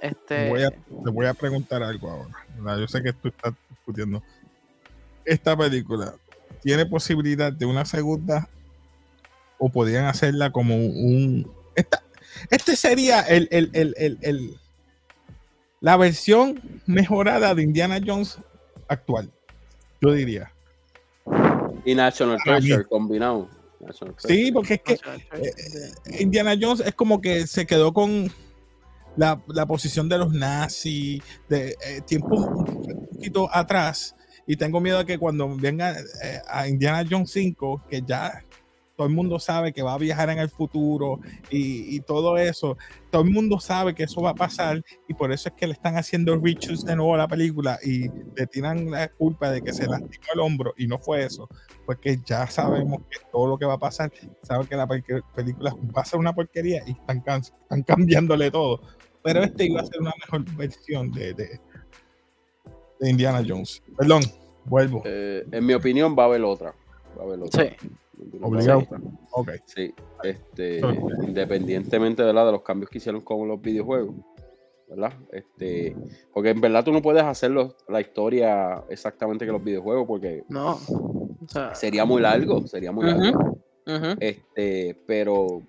este 0.00 0.48
Voy 0.48 0.62
a- 0.64 0.70
Te 0.70 1.10
voy 1.12 1.26
a 1.26 1.34
preguntar 1.34 1.82
algo 1.82 2.10
ahora. 2.10 2.78
Yo 2.78 2.88
sé 2.88 3.02
que 3.02 3.12
tú 3.12 3.28
estás 3.28 3.54
discutiendo. 3.68 4.22
esta 5.24 5.56
película 5.56 6.14
tiene 6.62 6.86
posibilidad 6.86 7.52
de 7.52 7.66
una 7.66 7.84
segunda 7.84 8.48
o 9.58 9.68
podrían 9.70 10.06
hacerla 10.06 10.52
como 10.52 10.76
un... 10.76 11.50
Esta, 11.74 12.02
este 12.50 12.76
sería 12.76 13.20
el, 13.20 13.48
el, 13.50 13.70
el, 13.72 14.18
el, 14.22 14.58
la 15.80 15.96
versión 15.96 16.60
mejorada 16.86 17.54
de 17.54 17.62
Indiana 17.62 18.00
Jones 18.04 18.38
actual, 18.88 19.30
yo 20.00 20.12
diría. 20.12 20.52
Y 21.84 21.94
National 21.94 22.38
Treasure 22.44 22.84
combinado. 22.84 23.48
Sí, 24.18 24.52
porque 24.52 24.74
es 24.74 24.82
que 24.82 24.92
eh, 24.92 26.20
Indiana 26.20 26.54
Jones 26.60 26.80
es 26.84 26.94
como 26.94 27.20
que 27.20 27.46
se 27.46 27.66
quedó 27.66 27.94
con 27.94 28.30
la, 29.16 29.42
la 29.48 29.64
posición 29.66 30.08
de 30.08 30.18
los 30.18 30.32
nazis, 30.32 31.22
de 31.48 31.76
eh, 31.84 32.00
tiempo 32.06 32.36
un 32.36 33.08
poquito 33.10 33.48
atrás. 33.54 34.14
Y 34.50 34.56
tengo 34.56 34.80
miedo 34.80 34.98
de 34.98 35.06
que 35.06 35.16
cuando 35.16 35.54
venga 35.54 35.92
eh, 35.92 36.40
a 36.48 36.66
Indiana 36.66 37.06
Jones 37.08 37.30
5, 37.30 37.84
que 37.88 38.02
ya 38.02 38.44
todo 38.96 39.06
el 39.06 39.14
mundo 39.14 39.38
sabe 39.38 39.72
que 39.72 39.80
va 39.80 39.94
a 39.94 39.98
viajar 39.98 40.28
en 40.28 40.40
el 40.40 40.50
futuro 40.50 41.20
y, 41.50 42.00
todo 42.00 42.36
eso, 42.36 42.76
todo 43.12 43.22
el 43.22 43.30
mundo 43.30 43.60
sabe 43.60 43.94
que 43.94 44.02
eso 44.02 44.20
va 44.20 44.30
a 44.30 44.34
pasar 44.34 44.82
y 45.06 45.14
por 45.14 45.30
eso 45.30 45.50
es 45.50 45.54
que 45.54 45.68
le 45.68 45.74
están 45.74 45.96
haciendo 45.96 46.36
rechus 46.36 46.84
de 46.84 46.96
nuevo 46.96 47.14
a 47.14 47.18
la 47.18 47.28
película 47.28 47.78
y 47.84 48.08
le 48.08 48.46
tiran 48.50 48.90
la 48.90 49.06
culpa 49.06 49.52
de 49.52 49.62
que 49.62 49.72
se 49.72 49.86
lastimó 49.86 50.24
el 50.34 50.40
hombro 50.40 50.74
y 50.76 50.88
no 50.88 50.98
fue 50.98 51.24
eso, 51.24 51.48
porque 51.86 52.18
ya 52.26 52.48
sabemos 52.48 53.02
que 53.08 53.20
todo 53.30 53.46
lo 53.46 53.56
que 53.56 53.66
va 53.66 53.74
a 53.74 53.78
pasar, 53.78 54.12
saben 54.42 54.66
que 54.66 54.74
la 54.74 54.88
película 54.88 55.76
va 55.96 56.02
a 56.02 56.04
ser 56.04 56.18
una 56.18 56.32
porquería 56.32 56.82
y 56.88 56.90
están, 56.90 57.22
están 57.40 57.84
cambiándole 57.84 58.50
todo, 58.50 58.80
pero 59.22 59.44
este 59.44 59.66
iba 59.66 59.80
a 59.80 59.86
ser 59.86 60.00
una 60.00 60.12
mejor 60.20 60.44
versión 60.56 61.12
de, 61.12 61.34
de, 61.34 61.60
Indiana 63.02 63.42
Jones. 63.46 63.82
Perdón, 63.96 64.22
vuelvo. 64.64 65.02
Eh, 65.04 65.46
en 65.50 65.66
mi 65.66 65.74
opinión 65.74 66.16
va 66.18 66.24
a 66.24 66.26
haber 66.26 66.42
otra. 66.42 66.74
Va 67.18 67.22
a 67.22 67.26
haber 67.26 67.40
otra. 67.40 67.64
Sí. 67.64 67.90
Obligado. 68.40 68.86
Ok. 69.32 69.50
Sí, 69.64 69.94
este, 70.22 70.80
independientemente 71.22 72.22
de 72.22 72.32
los 72.32 72.62
cambios 72.62 72.90
que 72.90 72.98
hicieron 72.98 73.22
con 73.22 73.46
los 73.48 73.60
videojuegos, 73.60 74.14
¿verdad? 74.88 75.12
Este, 75.32 75.96
porque 76.32 76.50
en 76.50 76.60
verdad 76.60 76.84
tú 76.84 76.92
no 76.92 77.00
puedes 77.00 77.22
hacer 77.22 77.52
la 77.88 78.00
historia 78.00 78.84
exactamente 78.88 79.46
que 79.46 79.52
los 79.52 79.64
videojuegos, 79.64 80.06
porque 80.06 80.44
no, 80.48 80.78
sería 81.74 82.04
muy 82.04 82.20
largo, 82.20 82.66
sería 82.66 82.92
muy 82.92 83.06
largo. 83.06 83.58
Este, 84.20 84.96
pero 85.06 85.62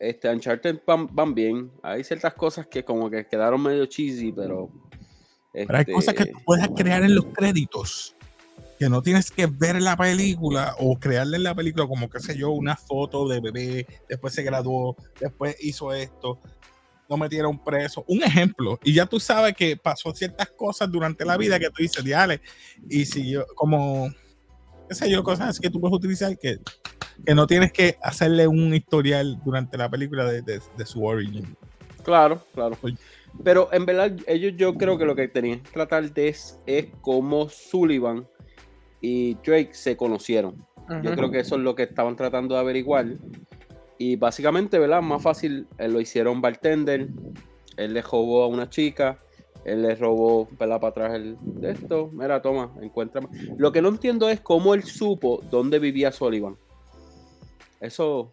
este 0.00 0.28
Uncharted 0.28 0.80
van, 0.84 1.34
bien. 1.34 1.70
Hay 1.82 2.02
ciertas 2.04 2.34
cosas 2.34 2.66
que 2.66 2.84
como 2.84 3.08
que 3.08 3.26
quedaron 3.26 3.62
medio 3.62 3.86
cheesy, 3.86 4.32
pero. 4.32 4.70
Pero 5.52 5.78
hay 5.78 5.84
cosas 5.84 6.14
que 6.14 6.24
tú 6.24 6.30
este 6.30 6.44
puedes 6.44 6.68
crear 6.70 7.02
en 7.02 7.14
los 7.14 7.26
créditos 7.26 8.16
que 8.82 8.88
no 8.88 9.00
tienes 9.00 9.30
que 9.30 9.46
ver 9.46 9.80
la 9.80 9.96
película 9.96 10.74
o 10.80 10.98
crearle 10.98 11.36
en 11.36 11.44
la 11.44 11.54
película 11.54 11.86
como, 11.86 12.10
qué 12.10 12.18
sé 12.18 12.36
yo, 12.36 12.50
una 12.50 12.74
foto 12.74 13.28
de 13.28 13.38
bebé, 13.38 13.86
después 14.08 14.34
se 14.34 14.42
graduó, 14.42 14.96
después 15.20 15.56
hizo 15.60 15.94
esto, 15.94 16.40
no 17.08 17.16
metieron 17.16 17.62
preso. 17.62 18.04
Un 18.08 18.24
ejemplo, 18.24 18.80
y 18.82 18.92
ya 18.92 19.06
tú 19.06 19.20
sabes 19.20 19.54
que 19.54 19.76
pasó 19.76 20.12
ciertas 20.12 20.50
cosas 20.50 20.90
durante 20.90 21.24
la 21.24 21.36
vida 21.36 21.60
que 21.60 21.70
tú 21.70 21.80
dices, 21.80 22.02
diale, 22.02 22.40
y 22.90 23.04
si 23.04 23.30
yo, 23.30 23.46
como, 23.54 24.12
qué 24.88 24.96
sé 24.96 25.08
yo, 25.08 25.22
cosas 25.22 25.60
que 25.60 25.70
tú 25.70 25.80
puedes 25.80 25.96
utilizar 25.96 26.36
que, 26.36 26.58
que 27.24 27.34
no 27.36 27.46
tienes 27.46 27.72
que 27.72 27.98
hacerle 28.02 28.48
un 28.48 28.74
historial 28.74 29.40
durante 29.44 29.78
la 29.78 29.88
película 29.88 30.24
de, 30.24 30.42
de, 30.42 30.86
su 30.86 31.04
origen. 31.04 31.56
Claro, 32.02 32.44
claro. 32.52 32.76
Pero 33.44 33.68
en 33.72 33.86
verdad, 33.86 34.12
ellos 34.26 34.54
yo 34.56 34.74
creo 34.74 34.98
que 34.98 35.04
lo 35.04 35.14
que 35.14 35.28
tenían 35.28 35.60
que 35.60 35.70
tratar 35.70 36.12
de 36.12 36.26
es, 36.26 36.58
es 36.66 36.86
cómo 37.00 37.48
Sullivan 37.48 38.26
y 39.02 39.34
Drake 39.34 39.70
se 39.74 39.96
conocieron. 39.96 40.64
Yo 41.02 41.14
creo 41.14 41.30
que 41.30 41.40
eso 41.40 41.56
es 41.56 41.62
lo 41.62 41.74
que 41.74 41.84
estaban 41.84 42.16
tratando 42.16 42.54
de 42.54 42.60
averiguar. 42.60 43.06
Y 43.98 44.16
básicamente, 44.16 44.78
¿verdad? 44.78 45.02
Más 45.02 45.22
fácil, 45.22 45.66
él 45.78 45.90
eh, 45.90 45.92
lo 45.92 46.00
hicieron 46.00 46.40
bartender, 46.40 47.08
él 47.76 47.94
le 47.94 48.02
robó 48.02 48.42
a 48.42 48.46
una 48.46 48.68
chica, 48.68 49.18
él 49.64 49.82
le 49.82 49.94
robó, 49.94 50.48
¿verdad? 50.58 50.80
Para 50.80 50.90
atrás 50.90 51.14
el, 51.14 51.36
de 51.40 51.72
esto. 51.72 52.10
Mira, 52.12 52.42
toma, 52.42 52.72
encuéntrame. 52.80 53.28
Lo 53.56 53.72
que 53.72 53.80
no 53.80 53.88
entiendo 53.88 54.28
es 54.28 54.40
cómo 54.40 54.74
él 54.74 54.82
supo 54.82 55.40
dónde 55.50 55.78
vivía 55.78 56.12
Sullivan. 56.12 56.56
Eso... 57.80 58.30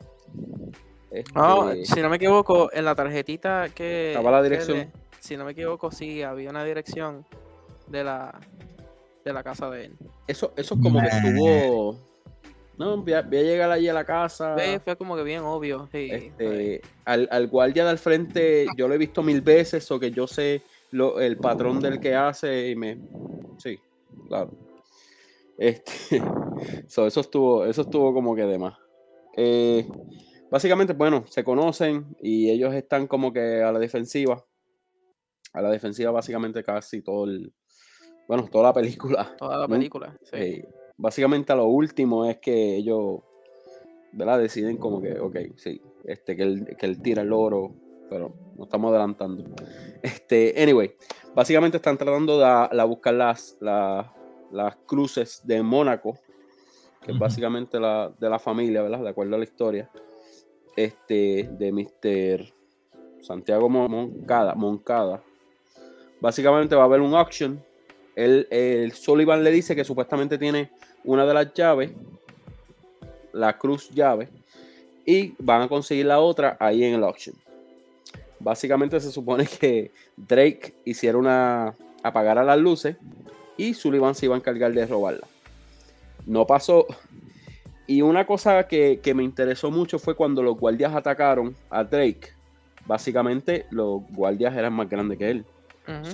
Este, 1.11 1.31
ah, 1.35 1.73
si 1.83 2.01
no 2.01 2.09
me 2.09 2.17
equivoco, 2.17 2.71
en 2.71 2.85
la 2.85 2.93
tarjetita 2.93 3.69
que... 3.69 4.09
Estaba 4.09 4.31
la 4.31 4.43
dirección. 4.43 4.91
si 5.19 5.37
no 5.37 5.45
me 5.45 5.51
equivoco, 5.51 5.91
sí, 5.91 6.21
había 6.21 6.49
una 6.49 6.63
dirección 6.63 7.25
de 7.87 8.03
la, 8.03 8.39
de 9.25 9.33
la 9.33 9.43
casa 9.43 9.69
de 9.69 9.85
él. 9.85 9.97
Eso, 10.29 10.53
eso 10.55 10.75
es 10.75 10.81
como 10.81 11.01
que 11.01 11.07
estuvo. 11.07 11.97
No, 12.77 12.97
voy 13.01 13.13
a, 13.13 13.23
llegar 13.23 13.71
allí 13.71 13.89
a 13.89 13.93
la 13.93 14.05
casa. 14.05 14.55
fue 14.83 14.95
como 14.95 15.15
que 15.15 15.23
bien 15.23 15.41
obvio. 15.41 15.89
Este, 15.91 16.81
al, 17.03 17.47
guardia 17.47 17.83
del 17.83 17.97
frente, 17.97 18.67
yo 18.77 18.87
lo 18.87 18.93
he 18.93 18.99
visto 18.99 19.23
mil 19.23 19.41
veces, 19.41 19.89
o 19.89 19.99
que 19.99 20.11
yo 20.11 20.27
sé 20.27 20.61
lo, 20.91 21.19
el 21.19 21.37
patrón 21.37 21.79
del 21.79 21.99
que 21.99 22.13
hace 22.13 22.69
y 22.69 22.75
me. 22.75 22.99
Sí, 23.57 23.79
claro. 24.27 24.51
Este, 25.57 26.21
eso 26.87 27.07
estuvo, 27.07 27.65
eso 27.65 27.81
estuvo 27.81 28.13
como 28.13 28.35
que 28.35 28.43
de 28.43 28.59
más. 28.59 28.77
Eh, 29.35 29.87
básicamente, 30.51 30.93
bueno, 30.93 31.25
se 31.27 31.43
conocen 31.43 32.15
y 32.21 32.51
ellos 32.51 32.75
están 32.75 33.07
como 33.07 33.33
que 33.33 33.63
a 33.63 33.71
la 33.71 33.79
defensiva. 33.79 34.45
A 35.53 35.61
la 35.63 35.71
defensiva, 35.71 36.11
básicamente, 36.11 36.63
casi 36.63 37.01
todo 37.01 37.25
el, 37.25 37.51
bueno, 38.29 38.47
toda 38.47 38.65
la 38.65 38.73
película. 38.73 39.27
Toda 39.39 39.57
la 39.57 39.67
película, 39.67 40.15
sí. 40.21 40.35
Eh, 40.35 40.69
básicamente 40.97 41.55
lo 41.55 41.65
último 41.65 42.25
es 42.25 42.37
que 42.37 42.75
ellos, 42.75 43.21
¿verdad? 44.11 44.37
Deciden 44.37 44.77
como 44.77 45.01
que, 45.01 45.19
ok, 45.19 45.35
sí, 45.55 45.81
este, 46.03 46.35
que 46.35 46.43
él, 46.43 46.77
que 46.77 46.85
él 46.85 47.01
tira 47.01 47.23
el 47.23 47.33
oro, 47.33 47.73
pero 48.07 48.31
no 48.55 48.65
estamos 48.65 48.91
adelantando. 48.91 49.43
Este, 50.03 50.53
anyway, 50.61 50.93
básicamente 51.33 51.77
están 51.77 51.97
tratando 51.97 52.37
de, 52.39 52.83
buscar 52.83 53.15
las, 53.15 53.57
las, 53.59 54.75
cruces 54.85 55.41
de 55.43 55.63
Mónaco, 55.63 56.19
que 57.01 57.13
es 57.13 57.17
básicamente 57.17 57.79
la, 57.79 58.13
de 58.19 58.29
la 58.29 58.37
familia, 58.37 58.83
¿verdad? 58.83 58.99
De 58.99 59.09
acuerdo 59.09 59.33
a 59.33 59.39
la 59.39 59.43
historia. 59.43 59.89
Este, 60.75 61.49
de 61.51 61.71
Mr. 61.71 62.53
Santiago 63.23 63.69
Moncada, 63.69 64.53
Moncada. 64.53 65.23
Básicamente 66.21 66.75
va 66.75 66.83
a 66.83 66.85
haber 66.85 67.01
un 67.01 67.15
auction 67.15 67.67
el 68.19 68.91
Sullivan 68.93 69.43
le 69.43 69.51
dice 69.51 69.75
que 69.75 69.83
supuestamente 69.83 70.37
tiene 70.37 70.71
una 71.03 71.25
de 71.25 71.33
las 71.33 71.53
llaves, 71.53 71.91
la 73.33 73.57
cruz 73.57 73.89
llave, 73.89 74.29
y 75.05 75.33
van 75.39 75.63
a 75.63 75.67
conseguir 75.67 76.05
la 76.05 76.19
otra 76.19 76.57
ahí 76.59 76.83
en 76.83 76.95
el 76.95 77.03
auction. 77.03 77.35
Básicamente 78.39 78.99
se 78.99 79.11
supone 79.11 79.45
que 79.45 79.91
Drake 80.15 80.73
hiciera 80.85 81.17
una 81.17 81.73
apagara 82.03 82.43
las 82.43 82.57
luces 82.57 82.95
y 83.57 83.73
Sullivan 83.73 84.15
se 84.15 84.25
iba 84.25 84.35
a 84.35 84.37
encargar 84.37 84.71
de 84.73 84.85
robarla. 84.85 85.27
No 86.25 86.45
pasó. 86.45 86.85
Y 87.87 88.01
una 88.01 88.25
cosa 88.25 88.67
que, 88.67 88.99
que 89.01 89.13
me 89.13 89.23
interesó 89.23 89.71
mucho 89.71 89.97
fue 89.97 90.15
cuando 90.15 90.43
los 90.43 90.57
guardias 90.57 90.93
atacaron 90.93 91.55
a 91.69 91.83
Drake. 91.83 92.33
Básicamente 92.85 93.65
los 93.71 94.01
guardias 94.11 94.55
eran 94.55 94.73
más 94.73 94.87
grandes 94.89 95.17
que 95.17 95.31
él 95.31 95.45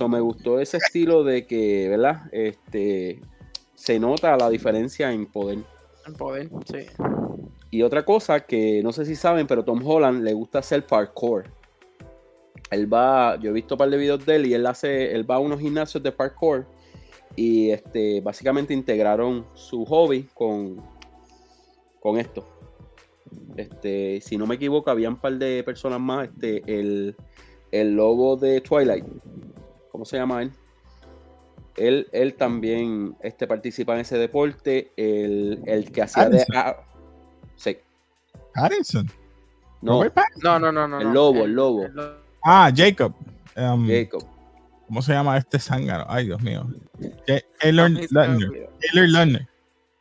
me 0.07 0.19
gustó 0.19 0.59
ese 0.59 0.77
estilo 0.77 1.23
de 1.23 1.45
que, 1.45 1.89
¿verdad? 1.89 2.23
Este, 2.31 3.21
se 3.73 3.99
nota 3.99 4.37
la 4.37 4.49
diferencia 4.49 5.11
en 5.11 5.25
poder. 5.25 5.59
En 6.05 6.13
poder, 6.13 6.49
sí. 6.65 6.85
Y 7.71 7.81
otra 7.81 8.05
cosa 8.05 8.39
que 8.39 8.81
no 8.83 8.93
sé 8.93 9.05
si 9.05 9.15
saben, 9.15 9.47
pero 9.47 9.65
Tom 9.65 9.85
Holland 9.85 10.23
le 10.23 10.33
gusta 10.33 10.59
hacer 10.59 10.85
parkour. 10.85 11.45
Él 12.71 12.91
va, 12.91 13.37
yo 13.37 13.49
he 13.49 13.53
visto 13.53 13.75
un 13.75 13.79
par 13.79 13.89
de 13.89 13.97
videos 13.97 14.25
de 14.25 14.35
él 14.35 14.45
y 14.45 14.53
él 14.53 14.65
hace, 14.65 15.13
él 15.13 15.29
va 15.29 15.35
a 15.35 15.39
unos 15.39 15.59
gimnasios 15.59 16.01
de 16.01 16.11
parkour 16.11 16.65
y 17.35 17.69
este, 17.71 18.21
básicamente 18.21 18.73
integraron 18.73 19.45
su 19.53 19.85
hobby 19.85 20.27
con, 20.33 20.81
con 21.99 22.17
esto. 22.17 22.45
Este, 23.57 24.21
si 24.21 24.37
no 24.37 24.47
me 24.47 24.55
equivoco, 24.55 24.89
había 24.89 25.09
un 25.09 25.17
par 25.17 25.33
de 25.33 25.63
personas 25.63 25.99
más. 25.99 26.29
Este, 26.29 26.63
el, 26.65 27.15
el 27.71 27.93
logo 27.93 28.37
de 28.37 28.61
Twilight 28.61 29.05
¿cómo 29.95 30.03
se 30.03 30.17
llama 30.17 30.41
él? 30.41 30.51
Él, 31.77 32.09
él 32.11 32.33
también 32.33 33.15
este, 33.21 33.47
participa 33.47 33.93
en 33.93 34.01
ese 34.01 34.17
deporte. 34.17 34.91
El, 34.97 35.61
el 35.65 35.89
que 35.89 36.01
hacía 36.01 36.27
de. 36.27 36.45
Ah, 36.53 36.75
sí. 37.55 37.77
Harrison. 38.53 39.09
No. 39.81 40.03
no, 40.03 40.59
no, 40.59 40.71
no, 40.73 40.87
no. 40.87 40.99
El 40.99 41.13
lobo, 41.13 41.45
el 41.45 41.53
lobo. 41.53 41.85
Ah, 42.43 42.69
Jacob. 42.75 43.13
Um, 43.55 43.87
Jacob. 43.87 44.25
¿Cómo 44.87 45.01
se 45.01 45.13
llama 45.13 45.37
este 45.37 45.59
zángano? 45.59 46.05
Ay, 46.09 46.25
Dios 46.25 46.41
mío. 46.41 46.67
Taylor 47.61 47.89
Lerner. 48.91 49.47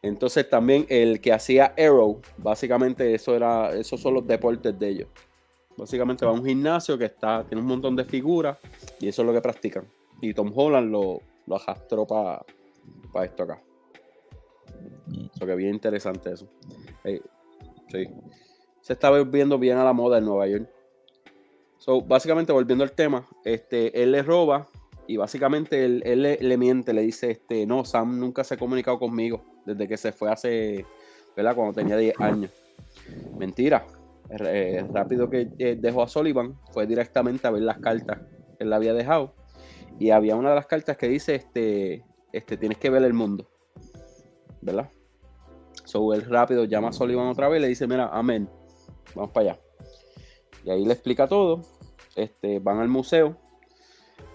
Entonces 0.02 0.50
también 0.50 0.86
el 0.88 1.20
que 1.20 1.32
hacía 1.32 1.72
Arrow, 1.78 2.20
básicamente 2.36 3.14
eso 3.14 3.36
era, 3.36 3.70
esos 3.70 4.00
son 4.00 4.14
los 4.14 4.26
deportes 4.26 4.76
de 4.76 4.88
ellos. 4.88 5.08
Básicamente 5.76 6.24
va 6.24 6.30
a 6.30 6.34
un 6.34 6.44
gimnasio 6.44 6.96
que 6.96 7.06
está, 7.06 7.44
tiene 7.44 7.60
un 7.60 7.68
montón 7.68 7.96
de 7.96 8.04
figuras 8.04 8.58
y 9.00 9.08
eso 9.08 9.22
es 9.22 9.26
lo 9.26 9.32
que 9.32 9.40
practican. 9.40 9.84
Y 10.20 10.32
Tom 10.32 10.52
Holland 10.54 10.90
lo, 10.90 11.20
lo 11.46 11.56
arrastró 11.56 12.06
para 12.06 12.44
esto 13.24 13.42
acá. 13.42 13.62
Eso 15.34 15.46
que 15.46 15.54
bien 15.54 15.74
interesante 15.74 16.32
eso. 16.32 16.48
Sí. 17.90 18.08
Se 18.80 18.92
está 18.92 19.10
viendo 19.22 19.58
bien 19.58 19.78
a 19.78 19.84
la 19.84 19.92
moda 19.92 20.18
en 20.18 20.24
Nueva 20.24 20.46
York. 20.46 20.68
So, 21.78 22.00
básicamente, 22.00 22.52
volviendo 22.52 22.84
al 22.84 22.92
tema, 22.92 23.26
este, 23.44 24.02
él 24.02 24.12
le 24.12 24.22
roba 24.22 24.68
y 25.06 25.16
básicamente 25.16 25.84
él, 25.84 26.22
le, 26.22 26.56
miente, 26.56 26.92
le 26.92 27.02
dice, 27.02 27.30
este, 27.30 27.66
no, 27.66 27.84
Sam 27.84 28.18
nunca 28.18 28.42
se 28.42 28.54
ha 28.54 28.56
comunicado 28.56 28.98
conmigo 28.98 29.44
desde 29.66 29.86
que 29.86 29.96
se 29.96 30.12
fue 30.12 30.30
hace, 30.30 30.86
¿verdad? 31.36 31.54
Cuando 31.54 31.74
tenía 31.74 31.96
10 31.96 32.20
años. 32.20 32.50
Mentira. 33.38 33.86
Eh, 34.30 34.84
rápido 34.92 35.28
que 35.28 35.48
eh, 35.58 35.76
dejó 35.78 36.02
a 36.02 36.08
Sullivan, 36.08 36.58
fue 36.72 36.86
directamente 36.86 37.46
a 37.46 37.50
ver 37.50 37.62
las 37.62 37.78
cartas 37.78 38.20
que 38.56 38.64
él 38.64 38.72
había 38.72 38.94
dejado. 38.94 39.34
Y 39.98 40.10
había 40.10 40.36
una 40.36 40.50
de 40.50 40.56
las 40.56 40.66
cartas 40.66 40.96
que 40.96 41.08
dice, 41.08 41.34
este, 41.34 42.04
este, 42.32 42.56
tienes 42.56 42.78
que 42.78 42.90
ver 42.90 43.04
el 43.04 43.12
mundo. 43.12 43.48
¿Verdad? 44.60 44.90
So 45.84 46.14
él 46.14 46.22
rápido 46.22 46.64
llama 46.64 46.88
a 46.88 46.92
Sullivan 46.92 47.28
otra 47.28 47.48
vez 47.48 47.58
y 47.58 47.62
le 47.62 47.68
dice, 47.68 47.86
mira, 47.86 48.08
amén, 48.12 48.48
vamos 49.14 49.30
para 49.30 49.52
allá. 49.52 49.60
Y 50.64 50.70
ahí 50.70 50.84
le 50.84 50.94
explica 50.94 51.28
todo. 51.28 51.62
Este, 52.16 52.58
van 52.58 52.78
al 52.78 52.88
museo. 52.88 53.36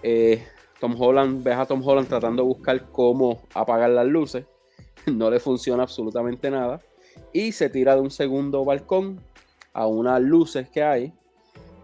Eh, 0.02 0.42
Tom 0.78 0.94
Holland, 0.98 1.42
ves 1.42 1.56
a 1.56 1.66
Tom 1.66 1.86
Holland 1.86 2.08
tratando 2.08 2.42
de 2.42 2.48
buscar 2.48 2.90
cómo 2.90 3.42
apagar 3.54 3.90
las 3.90 4.06
luces. 4.06 4.46
No 5.06 5.30
le 5.30 5.40
funciona 5.40 5.82
absolutamente 5.82 6.50
nada. 6.50 6.80
Y 7.32 7.52
se 7.52 7.70
tira 7.70 7.94
de 7.94 8.02
un 8.02 8.10
segundo 8.10 8.66
balcón 8.66 9.18
a 9.72 9.86
unas 9.86 10.20
luces 10.20 10.68
que 10.68 10.82
hay, 10.82 11.12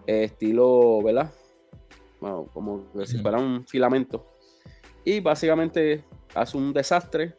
estilo, 0.06 1.02
¿verdad? 1.02 1.32
Bueno, 2.20 2.48
como 2.52 2.84
si 3.04 3.18
fuera 3.18 3.38
un 3.38 3.66
filamento. 3.66 4.26
Y 5.04 5.20
básicamente 5.20 6.04
hace 6.34 6.56
un 6.56 6.72
desastre. 6.72 7.34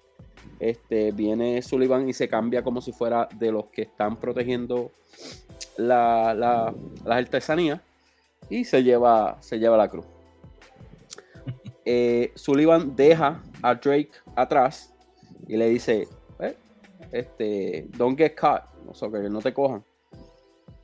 Este, 0.60 1.12
viene 1.12 1.62
Sullivan 1.62 2.10
y 2.10 2.13
se 2.13 2.27
cambia 2.27 2.63
como 2.63 2.82
si 2.82 2.92
fuera 2.92 3.27
de 3.36 3.51
los 3.51 3.66
que 3.66 3.84
están 3.84 4.18
protegiendo 4.18 4.92
la, 5.77 6.34
la, 6.34 6.74
las 7.06 7.18
artesanías 7.18 7.82
y 8.50 8.63
se 8.66 8.84
lleva, 8.84 9.38
se 9.42 9.60
lleva 9.60 9.77
la 9.77 9.89
cruz. 9.89 10.06
Eh, 11.89 12.34
Sullivan 12.36 12.98
deja 12.98 13.42
a 13.62 13.75
Drake 13.75 14.12
atrás 14.36 14.94
y 15.48 15.56
le 15.56 15.70
dice, 15.70 16.06
eh, 16.42 16.58
este, 17.13 17.88
don't 17.96 18.18
get 18.18 18.36
caught, 18.36 18.63
o 18.86 19.10
que 19.10 19.30
no 19.30 19.39
te 19.39 19.54
cojan. 19.54 19.86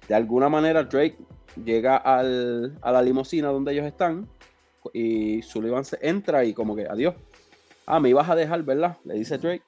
De 0.07 0.15
alguna 0.15 0.49
manera 0.49 0.83
Drake 0.83 1.17
llega 1.63 1.97
al, 1.97 2.77
a 2.81 2.91
la 2.91 3.01
limusina 3.01 3.49
donde 3.49 3.73
ellos 3.73 3.85
están 3.85 4.27
y 4.91 5.41
Sullivan 5.41 5.85
se 5.85 5.97
entra 6.01 6.43
y 6.43 6.53
como 6.53 6.75
que 6.75 6.87
adiós. 6.87 7.15
Ah, 7.85 7.99
me 7.99 8.09
ibas 8.09 8.29
a 8.29 8.35
dejar, 8.35 8.63
¿verdad? 8.63 8.97
Le 9.05 9.15
dice 9.15 9.37
Drake. 9.37 9.63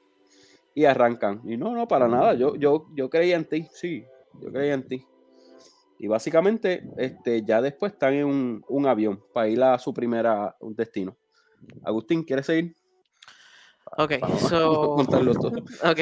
Y 0.74 0.86
arrancan. 0.86 1.42
Y 1.46 1.56
no, 1.58 1.74
no, 1.74 1.88
para 1.88 2.08
nada. 2.08 2.34
Yo, 2.34 2.56
yo, 2.56 2.88
yo 2.94 3.10
creía 3.10 3.38
en 3.38 3.46
ti. 3.46 3.68
Sí, 3.72 4.06
yo 4.42 4.52
creía 4.52 4.74
en 4.74 4.88
ti. 4.88 5.06
Y 6.00 6.08
básicamente, 6.08 6.84
este, 6.98 7.44
ya 7.44 7.62
después 7.62 7.94
están 7.94 8.14
en 8.14 8.62
un, 8.68 8.86
avión 8.86 9.24
para 9.34 9.48
ir 9.48 9.64
a 9.64 9.80
su 9.80 9.94
primera 9.94 10.56
destino. 10.60 11.16
Agustín, 11.84 12.24
¿quieres 12.24 12.46
seguir? 12.46 12.76
Ok, 13.98 14.14
so. 14.50 14.96
Ok. 15.84 16.00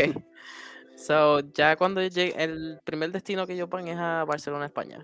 So, 1.04 1.42
ya 1.54 1.76
cuando 1.76 2.02
llegue, 2.02 2.34
el 2.42 2.80
primer 2.86 3.12
destino 3.12 3.46
que 3.46 3.58
yo 3.58 3.68
pongo 3.68 3.88
es 3.88 3.98
a 3.98 4.24
Barcelona, 4.24 4.68
España. 4.68 5.04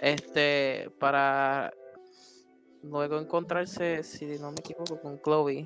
Este, 0.00 0.90
para 0.98 1.72
luego 2.82 3.20
encontrarse, 3.20 4.02
si 4.02 4.26
no 4.40 4.50
me 4.50 4.58
equivoco, 4.58 5.00
con 5.00 5.22
Chloe. 5.22 5.64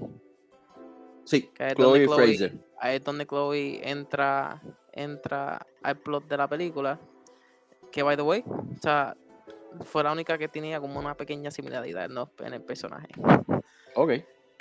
Sí, 1.25 1.51
Chloe, 1.77 2.07
Fraser. 2.09 2.59
Ahí 2.79 2.97
es 2.97 3.05
donde 3.05 3.27
Chloe 3.27 3.81
entra, 3.89 4.61
entra 4.93 5.67
al 5.83 5.97
plot 5.97 6.29
de 6.29 6.37
la 6.37 6.47
película. 6.47 7.01
Que, 7.91 8.03
by 8.03 8.17
the 8.17 8.23
way, 8.23 8.45
o 8.47 8.83
sea, 8.83 9.17
fue 9.81 10.05
la 10.05 10.13
única 10.13 10.37
que 10.37 10.49
tenía 10.49 10.79
como 10.79 11.01
una 11.01 11.15
pequeña 11.15 11.51
similaridad 11.51 12.11
en 12.41 12.53
el 12.53 12.61
personaje. 12.61 13.09
Ok. 13.95 14.13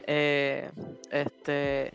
Eh, 0.05 0.71
este 1.11 1.91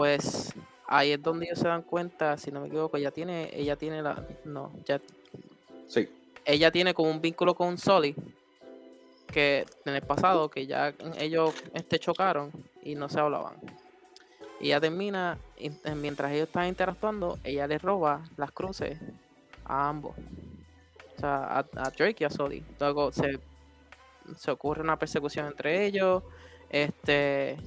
pues 0.00 0.54
ahí 0.86 1.12
es 1.12 1.22
donde 1.22 1.44
ellos 1.44 1.58
se 1.58 1.68
dan 1.68 1.82
cuenta, 1.82 2.38
si 2.38 2.50
no 2.50 2.62
me 2.62 2.68
equivoco, 2.68 2.96
ella 2.96 3.10
tiene, 3.10 3.50
ella 3.52 3.76
tiene 3.76 4.00
la, 4.00 4.26
no, 4.46 4.72
ya, 4.86 4.98
sí. 5.88 6.08
ella 6.46 6.70
tiene 6.70 6.94
como 6.94 7.10
un 7.10 7.20
vínculo 7.20 7.54
con 7.54 7.76
Soli, 7.76 8.16
que 9.26 9.66
en 9.84 9.94
el 9.94 10.00
pasado, 10.00 10.48
que 10.48 10.66
ya 10.66 10.94
ellos 11.18 11.52
este, 11.74 11.98
chocaron 11.98 12.50
y 12.82 12.94
no 12.94 13.10
se 13.10 13.20
hablaban. 13.20 13.56
Y 14.58 14.68
ella 14.68 14.80
termina, 14.80 15.36
eh, 15.58 15.70
mientras 15.94 16.32
ellos 16.32 16.46
están 16.46 16.68
interactuando, 16.68 17.38
ella 17.44 17.66
le 17.66 17.76
roba 17.76 18.24
las 18.38 18.52
cruces 18.52 18.98
a 19.66 19.90
ambos. 19.90 20.16
O 21.18 21.20
sea, 21.20 21.58
a, 21.58 21.90
Drake 21.90 22.16
y 22.20 22.24
a 22.24 22.30
Soli. 22.30 22.64
Luego 22.80 23.12
se, 23.12 23.38
se 24.34 24.50
ocurre 24.50 24.80
una 24.80 24.98
persecución 24.98 25.48
entre 25.48 25.84
ellos. 25.84 26.22
Este 26.70 27.58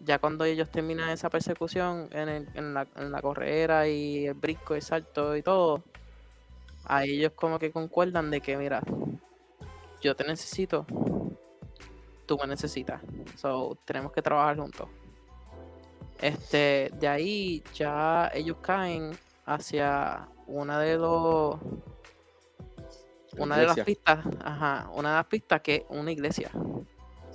ya 0.00 0.18
cuando 0.18 0.44
ellos 0.44 0.70
terminan 0.70 1.10
esa 1.10 1.30
persecución 1.30 2.08
en, 2.12 2.74
la, 2.74 2.86
en 2.96 3.12
la 3.12 3.88
y 3.88 4.26
el 4.26 4.34
brinco, 4.34 4.74
el 4.74 4.82
salto 4.82 5.36
y 5.36 5.42
todo, 5.42 5.82
a 6.84 7.04
ellos 7.04 7.32
como 7.34 7.58
que 7.58 7.70
concuerdan 7.70 8.30
de 8.30 8.40
que, 8.40 8.56
mira, 8.56 8.82
yo 10.00 10.14
te 10.14 10.24
necesito, 10.24 10.86
tú 12.26 12.38
me 12.38 12.46
necesitas, 12.46 13.02
so 13.36 13.76
tenemos 13.84 14.12
que 14.12 14.22
trabajar 14.22 14.56
juntos. 14.56 14.88
Este, 16.20 16.90
de 16.94 17.08
ahí 17.08 17.62
ya 17.74 18.30
ellos 18.34 18.56
caen 18.60 19.16
hacia 19.46 20.28
una 20.46 20.80
de 20.80 20.96
los 20.96 21.56
una 23.36 23.56
de 23.56 23.66
las 23.66 23.80
pistas, 23.80 24.24
ajá, 24.42 24.90
una 24.94 25.10
de 25.10 25.16
las 25.16 25.26
pistas 25.26 25.60
que 25.60 25.76
es 25.76 25.84
una 25.90 26.10
iglesia 26.10 26.50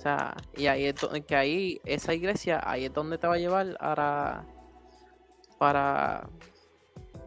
sea, 0.04 0.36
y 0.56 0.66
ahí 0.66 0.84
es 0.84 0.94
que 1.26 1.36
ahí, 1.36 1.80
esa 1.84 2.14
iglesia, 2.14 2.60
ahí 2.64 2.84
es 2.84 2.92
donde 2.92 3.18
te 3.18 3.26
va 3.26 3.34
a 3.34 3.38
llevar 3.38 3.76
para, 3.78 4.44
para 5.58 6.28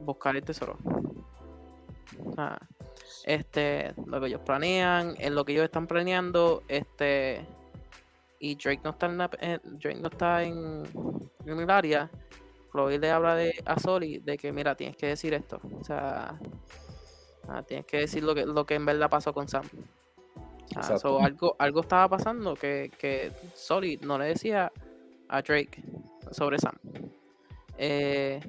buscar 0.02 0.36
el 0.36 0.44
tesoro. 0.44 0.78
este, 3.26 3.94
lo 4.06 4.22
que 4.22 4.28
ellos 4.28 4.42
planean, 4.46 5.16
en 5.18 5.36
lo 5.36 5.44
que 5.44 5.54
ellos 5.54 5.66
están 5.66 5.88
planeando, 5.88 6.64
este, 6.68 7.46
y 8.40 8.56
Drake 8.56 8.82
no 8.84 8.92
está 8.92 9.08
en, 9.08 9.22
eh, 9.42 9.60
Drake 9.64 10.00
no 10.00 10.10
está 10.10 10.44
en, 10.44 10.84
el 11.46 11.70
área, 11.70 12.10
Chloe 12.72 13.00
le 13.00 13.10
habla 13.10 13.36
de, 13.36 13.54
a 13.66 13.80
Soli 13.80 14.20
de 14.20 14.38
que, 14.38 14.52
mira, 14.52 14.76
tienes 14.76 14.96
que 14.98 15.08
decir 15.08 15.34
esto. 15.34 15.60
O 15.80 15.84
sea, 15.84 16.40
ah, 17.48 17.64
tienes 17.64 17.86
que 17.86 17.98
decir 17.98 18.24
lo 18.24 18.36
que, 18.36 18.46
lo 18.46 18.66
que 18.66 18.76
en 18.76 18.86
verdad 18.86 19.10
pasó 19.10 19.34
con 19.34 19.48
Sam. 19.48 19.64
Ah, 20.76 20.98
algo, 21.22 21.56
algo 21.58 21.82
estaba 21.82 22.10
pasando 22.10 22.56
que, 22.56 22.92
que 23.00 23.32
Solid 23.56 24.02
no 24.02 24.18
le 24.18 24.26
decía 24.26 24.72
a 25.30 25.42
Drake 25.42 25.84
sobre 26.32 26.60
Sam. 26.60 26.78
Eh, 27.78 28.40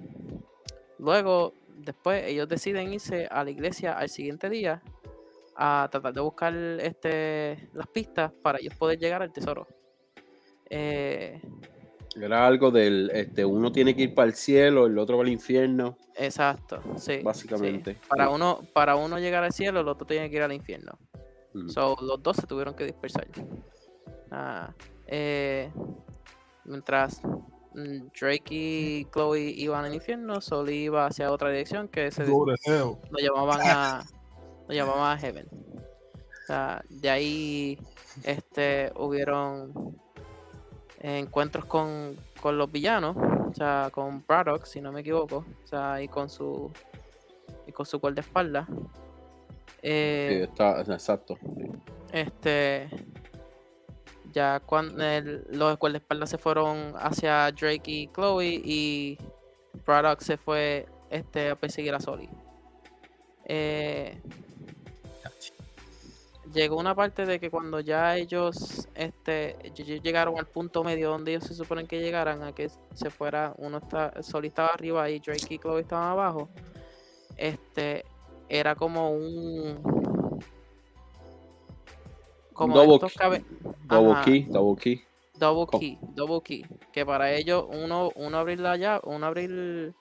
luego, 0.99 1.55
después, 1.77 2.25
ellos 2.27 2.49
deciden 2.49 2.93
irse 2.93 3.29
a 3.31 3.45
la 3.45 3.51
iglesia 3.51 3.93
al 3.93 4.09
siguiente 4.09 4.51
día 4.51 4.83
a 5.57 5.89
tratar 5.91 6.13
de 6.13 6.21
buscar 6.21 6.55
este, 6.55 7.69
las 7.73 7.87
pistas 7.89 8.33
para 8.43 8.59
ellos 8.59 8.75
poder 8.75 8.99
llegar 8.99 9.23
al 9.23 9.33
tesoro. 9.33 9.67
Eh, 10.71 11.41
Era 12.15 12.47
algo 12.47 12.71
del, 12.71 13.11
este, 13.13 13.45
uno 13.45 13.73
tiene 13.73 13.95
que 13.95 14.03
ir 14.03 14.15
para 14.15 14.29
el 14.29 14.35
cielo, 14.35 14.87
el 14.87 14.99
otro 14.99 15.17
para 15.17 15.29
el 15.29 15.33
infierno. 15.33 15.97
Exacto, 16.15 16.81
sí. 16.97 17.21
Básicamente. 17.23 17.97
Para, 18.09 18.29
Uno, 18.31 18.61
para 18.73 18.97
uno 18.97 19.19
llegar 19.19 19.45
al 19.45 19.53
cielo, 19.53 19.81
el 19.81 19.89
otro 19.89 20.07
tiene 20.07 20.29
que 20.31 20.37
ir 20.37 20.43
al 20.43 20.53
infierno. 20.53 20.99
So, 21.69 21.97
los 22.01 22.23
dos 22.23 22.37
se 22.37 22.47
tuvieron 22.47 22.75
que 22.75 22.85
dispersar. 22.85 23.27
Ah, 24.31 24.73
eh, 25.07 25.73
mientras 26.65 27.21
mm, 27.75 28.09
Drake 28.19 28.45
y 28.51 29.05
Chloe 29.13 29.41
iban 29.41 29.85
al 29.85 29.95
infierno, 29.95 30.41
Sol 30.41 30.71
iba 30.71 31.07
hacia 31.07 31.33
otra 31.33 31.51
dirección 31.51 31.89
que 31.89 32.11
se 32.11 32.27
lo 32.27 33.19
llamaban 33.19 33.61
a 33.63 34.05
lo 34.69 34.75
llamaban 34.75 35.17
a 35.17 35.19
Heaven. 35.19 35.49
de 36.91 37.11
ahí 37.11 37.79
este 38.25 38.93
hubieron 38.97 39.99
encuentros 41.01 41.65
con, 41.65 42.17
con 42.41 42.59
los 42.59 42.71
villanos, 42.71 43.17
o 43.17 43.55
sea, 43.55 43.91
con 43.93 44.25
Braddock, 44.27 44.65
si 44.67 44.81
no 44.81 44.93
me 44.93 45.01
equivoco, 45.01 45.47
o 45.65 45.67
sea, 45.67 46.03
y 46.03 46.09
con 46.09 46.29
su 46.29 46.71
y 47.67 47.73
con 47.73 47.87
su 47.87 47.99
guardaespaldas. 47.99 48.69
Eh, 49.83 50.47
está, 50.49 50.81
exacto. 50.81 51.39
Este. 52.13 52.89
Ya 54.33 54.61
cuando 54.61 55.03
los 55.51 55.79
espaldas 55.95 56.31
se 56.31 56.39
fueron 56.39 56.93
hacia 56.97 57.51
Drake 57.51 57.91
y 57.91 58.09
Chloe 58.09 58.61
y 58.63 59.19
Braddock 59.87 60.21
se 60.21 60.37
fue 60.37 60.87
este, 61.11 61.51
a 61.51 61.57
perseguir 61.57 61.95
a 61.95 62.01
Soli. 62.01 62.29
Eh, 63.47 64.21
llegó 66.53 66.77
una 66.77 66.95
parte 66.95 67.25
de 67.25 67.41
que 67.41 67.51
cuando 67.51 67.81
ya 67.81 68.17
ellos 68.17 68.89
este 68.95 69.57
llegaron 70.03 70.39
al 70.39 70.47
punto 70.47 70.83
medio 70.85 71.11
donde 71.11 71.33
ellos 71.33 71.45
se 71.45 71.55
suponen 71.55 71.87
que 71.87 72.01
llegaran 72.01 72.43
a 72.43 72.55
que 72.55 72.71
se 72.95 73.11
fuera 73.11 73.55
uno 73.59 73.79
está 73.79 74.23
Sol 74.23 74.45
estaba 74.45 74.69
arriba 74.69 75.09
y 75.11 75.19
Drake 75.21 75.55
y 75.55 75.59
Chloe 75.59 75.81
estaban 75.81 76.11
abajo 76.11 76.49
este 77.37 78.05
era 78.49 78.75
como 78.75 79.11
un 79.13 79.81
como 82.53 82.75
double, 82.75 83.09
key, 83.09 83.19
double 83.87 84.23
key 84.25 84.47
double 84.49 84.77
key 84.77 85.03
double 85.35 85.79
key 85.79 85.99
double 86.15 86.43
key 86.43 86.65
que 86.93 87.07
para 87.07 87.33
ellos 87.33 87.67
uno 87.69 88.11
uno 88.17 88.39
abrir 88.39 88.59
la 88.61 88.77
llave 88.77 89.01
uno 89.05 89.27
abrir 89.27 89.95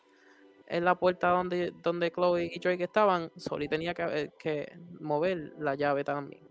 en 0.67 0.85
la 0.85 0.95
puerta 0.95 1.29
donde, 1.29 1.73
donde 1.81 2.11
Chloe 2.11 2.51
y 2.53 2.59
Drake 2.59 2.83
estaban, 2.83 3.31
Soli 3.37 3.67
tenía 3.67 3.93
que, 3.93 4.03
eh, 4.03 4.31
que 4.37 4.71
mover 4.99 5.53
la 5.59 5.75
llave 5.75 6.03
también. 6.03 6.41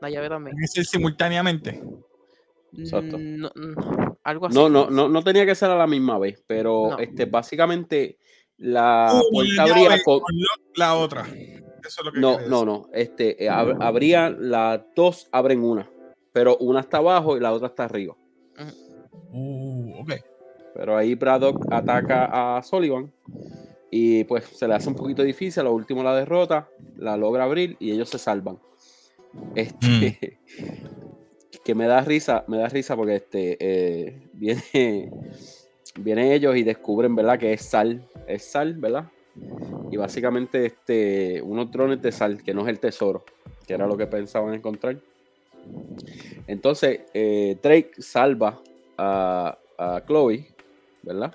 La 0.00 0.08
llave 0.08 0.28
también. 0.28 0.56
¿Tiene 0.56 0.64
que 0.64 0.68
ser 0.68 0.84
simultáneamente? 0.86 1.82
Exacto. 2.76 3.18
No, 3.18 3.50
algo 4.24 4.46
así. 4.46 4.54
No, 4.54 4.68
no, 4.68 4.88
no, 4.88 5.08
no 5.08 5.22
tenía 5.22 5.44
que 5.44 5.54
ser 5.54 5.70
a 5.70 5.76
la 5.76 5.86
misma 5.86 6.18
vez, 6.18 6.42
pero 6.46 6.98
este, 6.98 7.26
básicamente 7.26 8.18
la 8.60 9.20
puerta 9.32 9.62
abría 9.62 10.02
con... 10.04 10.20
la 10.76 10.94
otra. 10.94 11.26
Eso 11.26 12.02
es 12.02 12.04
lo 12.04 12.12
que 12.12 12.20
no, 12.20 12.40
no, 12.46 12.64
no. 12.64 12.88
Este, 12.92 13.44
eh, 13.44 13.48
abría 13.48 14.30
las 14.30 14.82
dos, 14.94 15.28
abren 15.32 15.64
una, 15.64 15.90
pero 16.32 16.56
una 16.58 16.80
está 16.80 16.98
abajo 16.98 17.36
y 17.36 17.40
la 17.40 17.52
otra 17.52 17.68
está 17.68 17.84
arriba. 17.86 18.16
Uh, 19.32 20.00
ok. 20.00 20.12
Pero 20.74 20.96
ahí 20.96 21.14
Braddock 21.14 21.66
ataca 21.70 22.58
a 22.58 22.62
Sullivan 22.62 23.12
y 23.90 24.24
pues 24.24 24.44
se 24.44 24.68
le 24.68 24.74
hace 24.74 24.88
un 24.88 24.94
poquito 24.94 25.22
difícil. 25.22 25.62
A 25.62 25.64
lo 25.64 25.72
último 25.72 26.02
la 26.02 26.14
derrota, 26.14 26.68
la 26.96 27.16
logra 27.16 27.44
abrir 27.44 27.76
y 27.80 27.90
ellos 27.90 28.10
se 28.10 28.18
salvan. 28.18 28.58
Este, 29.54 30.38
que 31.64 31.74
me 31.74 31.86
da 31.86 32.02
risa, 32.02 32.44
me 32.46 32.58
da 32.58 32.68
risa 32.68 32.94
porque 32.94 33.16
este 33.16 33.56
eh, 33.60 34.28
viene, 34.32 35.10
vienen 35.98 36.32
ellos 36.32 36.56
y 36.56 36.62
descubren, 36.62 37.14
¿verdad? 37.14 37.38
Que 37.38 37.52
es 37.52 37.62
sal, 37.62 38.06
es 38.34 38.44
sal, 38.44 38.74
¿verdad? 38.74 39.06
Y 39.90 39.96
básicamente 39.96 40.66
este, 40.66 41.40
unos 41.42 41.70
drones 41.70 42.02
de 42.02 42.12
sal, 42.12 42.42
que 42.42 42.54
no 42.54 42.62
es 42.62 42.68
el 42.68 42.78
tesoro, 42.78 43.24
que 43.66 43.74
era 43.74 43.86
lo 43.86 43.96
que 43.96 44.06
pensaban 44.06 44.54
encontrar. 44.54 44.98
Entonces, 46.46 47.00
eh, 47.14 47.58
Drake 47.62 47.92
salva 47.98 48.60
a, 48.96 49.58
a 49.78 50.02
Chloe 50.06 50.46
¿verdad? 51.02 51.34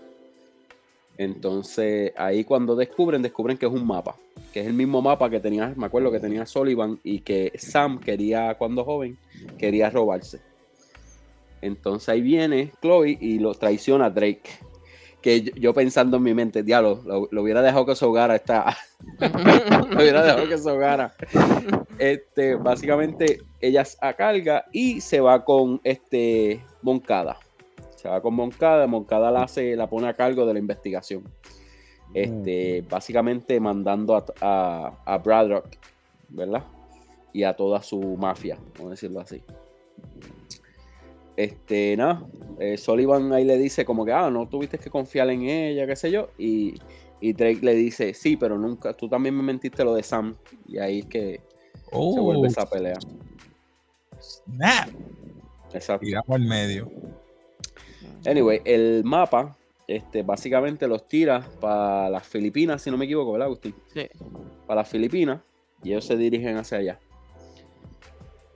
Entonces 1.18 2.12
ahí 2.18 2.44
cuando 2.44 2.76
descubren, 2.76 3.22
descubren 3.22 3.58
que 3.58 3.66
es 3.66 3.72
un 3.72 3.88
mapa, 3.88 4.16
que 4.54 4.62
es 4.62 4.68
el 4.68 4.74
mismo 4.74 5.02
mapa 5.02 5.30
que 5.30 5.40
tenía, 5.40 5.74
me 5.76 5.86
acuerdo 5.86 6.12
que 6.12 6.20
tenía 6.20 6.46
Sullivan 6.46 7.00
y 7.04 7.20
que 7.20 7.54
Sam 7.58 8.00
quería 8.00 8.56
cuando 8.56 8.84
joven, 8.84 9.18
quería 9.58 9.90
robarse. 9.90 10.42
Entonces 11.62 12.10
ahí 12.10 12.22
viene 12.22 12.72
Chloe 12.82 13.18
y 13.20 13.40
lo 13.40 13.54
traiciona 13.54 14.06
a 14.06 14.10
Drake. 14.10 14.50
Que 15.26 15.42
yo, 15.42 15.74
pensando 15.74 16.18
en 16.18 16.24
mi 16.24 16.36
mente, 16.36 16.62
diablo, 16.62 17.02
lo, 17.04 17.42
hubiera 17.42 17.64
dejado 17.64 17.84
que 17.88 17.96
se 17.96 18.06
ahogara 18.06 18.36
esta. 18.36 18.78
lo 19.90 19.98
hubiera 19.98 20.24
dejado 20.24 20.48
que 20.48 20.58
se 20.58 20.70
ahogara. 20.70 21.16
Este, 21.98 22.54
básicamente, 22.54 23.42
ella 23.60 23.84
a 24.02 24.14
carga 24.14 24.66
y 24.72 25.02
se 25.02 25.20
va 25.20 25.44
con 25.44 25.82
este 25.84 26.64
Moncada 26.84 27.40
se 28.06 28.10
va 28.10 28.22
con 28.22 28.36
Moncada, 28.36 28.86
Moncada 28.86 29.32
la 29.32 29.42
hace, 29.42 29.76
la 29.76 29.90
pone 29.90 30.08
a 30.08 30.14
cargo 30.14 30.46
de 30.46 30.54
la 30.54 30.60
investigación. 30.60 31.24
Este, 32.14 32.84
mm. 32.84 32.88
básicamente 32.88 33.60
mandando 33.60 34.24
a, 34.42 34.94
a, 35.04 35.18
Braddock, 35.18 35.66
¿verdad? 36.30 36.64
Y 37.34 37.42
a 37.42 37.56
toda 37.56 37.82
su 37.82 38.00
mafia, 38.16 38.60
vamos 38.76 38.90
a 38.90 38.92
decirlo 38.92 39.22
así. 39.22 39.42
Este, 41.38 41.98
nada, 41.98 42.26
eh, 42.60 42.78
Sullivan 42.78 43.34
ahí 43.34 43.44
le 43.44 43.58
dice 43.58 43.84
como 43.84 44.06
que, 44.06 44.14
ah, 44.14 44.30
no 44.30 44.48
tuviste 44.48 44.78
que 44.78 44.90
confiar 44.90 45.30
en 45.30 45.44
ella, 45.44 45.86
qué 45.86 45.96
sé 45.96 46.12
yo, 46.12 46.30
y, 46.38 46.76
Drake 47.22 47.60
le 47.64 47.74
dice, 47.74 48.14
sí, 48.14 48.38
pero 48.38 48.56
nunca, 48.58 48.94
tú 48.94 49.10
también 49.10 49.36
me 49.36 49.42
mentiste 49.42 49.84
lo 49.84 49.96
de 49.96 50.04
Sam, 50.04 50.36
y 50.68 50.78
ahí 50.78 51.00
es 51.00 51.06
que 51.08 51.42
se 51.92 51.98
vuelve 52.20 52.44
oh. 52.44 52.46
esa 52.46 52.70
pelea. 52.70 53.00
Snap. 54.20 54.90
Exacto. 55.74 56.06
Tiramos 56.06 56.30
al 56.30 56.46
medio. 56.46 56.92
Anyway, 58.26 58.62
el 58.64 59.04
mapa, 59.04 59.58
este, 59.88 60.22
básicamente 60.22 60.88
los 60.88 61.08
tira 61.08 61.48
para 61.60 62.10
las 62.10 62.28
Filipinas, 62.28 62.82
si 62.82 62.92
no 62.92 62.98
me 62.98 63.06
equivoco, 63.06 63.32
¿verdad, 63.32 63.48
Agustín? 63.48 63.76
Sí. 63.94 64.08
Para 64.68 64.82
las 64.82 64.90
Filipinas 64.90 65.42
y 65.84 65.92
ellos 65.92 66.06
se 66.06 66.18
dirigen 66.18 66.58
hacia 66.58 66.80
allá. 66.80 67.00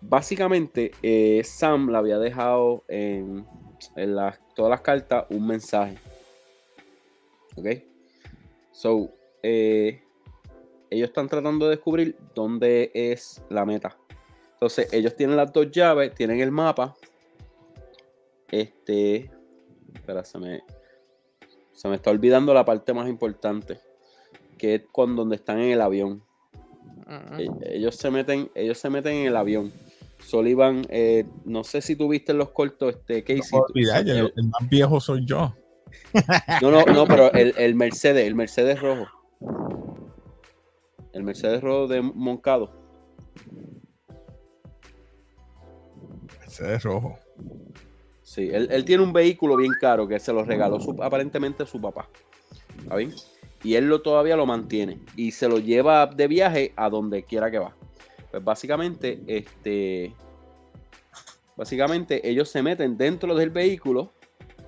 Básicamente, 0.02 0.92
eh, 1.04 1.42
Sam 1.44 1.90
le 1.90 1.98
había 1.98 2.18
dejado 2.18 2.84
en, 2.88 3.46
todas 4.56 4.70
las 4.70 4.82
cartas 4.82 5.26
un 5.30 5.46
mensaje. 5.46 5.98
¿Ok? 7.56 7.68
So, 8.72 9.12
eh, 9.44 10.02
ellos 10.90 11.10
están 11.10 11.28
tratando 11.28 11.66
de 11.66 11.76
descubrir 11.76 12.18
dónde 12.34 12.92
es 12.94 13.44
la 13.50 13.66
meta. 13.66 13.98
Entonces, 14.54 14.92
ellos 14.94 15.16
tienen 15.16 15.38
las 15.38 15.52
dos 15.52 15.70
llaves, 15.72 16.14
tienen 16.16 16.40
el 16.40 16.52
mapa. 16.52 16.96
Este, 18.52 19.32
Espera, 19.94 20.24
se 20.24 20.38
me, 20.38 20.64
se 21.72 21.88
me 21.88 21.96
está 21.96 22.10
olvidando 22.10 22.54
la 22.54 22.66
parte 22.66 22.94
más 22.94 23.08
importante, 23.08 23.80
que 24.58 24.76
es 24.76 24.82
cuando 24.92 25.22
donde 25.22 25.36
están 25.36 25.60
en 25.60 25.72
el 25.72 25.82
avión. 25.82 26.24
E, 27.38 27.48
ellos 27.76 27.96
se 27.96 28.12
meten, 28.12 28.52
ellos 28.54 28.78
se 28.78 28.90
meten 28.90 29.14
en 29.16 29.28
el 29.28 29.36
avión. 29.36 29.72
Sullivan, 30.20 30.86
eh, 30.90 31.26
no 31.46 31.64
sé 31.64 31.82
si 31.82 31.96
tuviste 31.96 32.34
los 32.34 32.50
cortos, 32.50 32.96
este, 32.96 33.24
Casey. 33.24 33.60
el, 33.76 34.32
el, 34.36 34.48
más 34.48 34.70
viejo 34.70 35.00
soy 35.00 35.26
yo. 35.26 35.56
No, 36.62 36.72
no, 36.72 36.86
no, 36.86 37.06
pero 37.08 37.32
el, 37.34 37.54
el, 37.58 37.76
Mercedes, 37.76 38.28
el 38.28 38.36
Mercedes 38.36 38.80
rojo. 38.80 39.08
El 41.14 41.24
Mercedes 41.24 41.62
rojo 41.62 41.88
de 41.88 42.02
Moncado. 42.02 42.72
Mercedes 46.40 46.84
rojo. 46.84 47.18
Sí, 48.22 48.50
él, 48.52 48.86
tiene 48.86 49.02
un 49.02 49.12
vehículo 49.12 49.58
bien 49.58 49.72
caro 49.82 50.08
que 50.08 50.20
se 50.20 50.32
lo 50.32 50.44
regaló 50.44 50.80
su, 50.80 50.96
aparentemente 51.02 51.66
su 51.66 51.82
papá. 51.82 52.08
¿Está 52.78 52.96
bien? 52.96 53.14
Y 53.64 53.76
él 53.76 53.90
lo, 53.90 54.02
todavía 54.02 54.36
lo 54.36 54.46
mantiene. 54.46 55.00
Y 55.16 55.32
se 55.32 55.50
lo 55.50 55.58
lleva 55.58 56.06
de 56.06 56.28
viaje 56.28 56.74
a 56.76 56.90
donde 56.90 57.24
quiera 57.24 57.50
que 57.50 57.60
va. 57.60 57.76
Pues 58.32 58.44
básicamente, 58.44 59.22
este. 59.28 60.13
Básicamente, 61.56 62.28
ellos 62.30 62.50
se 62.50 62.62
meten 62.62 62.98
dentro 62.98 63.36
del 63.36 63.50
vehículo. 63.50 64.12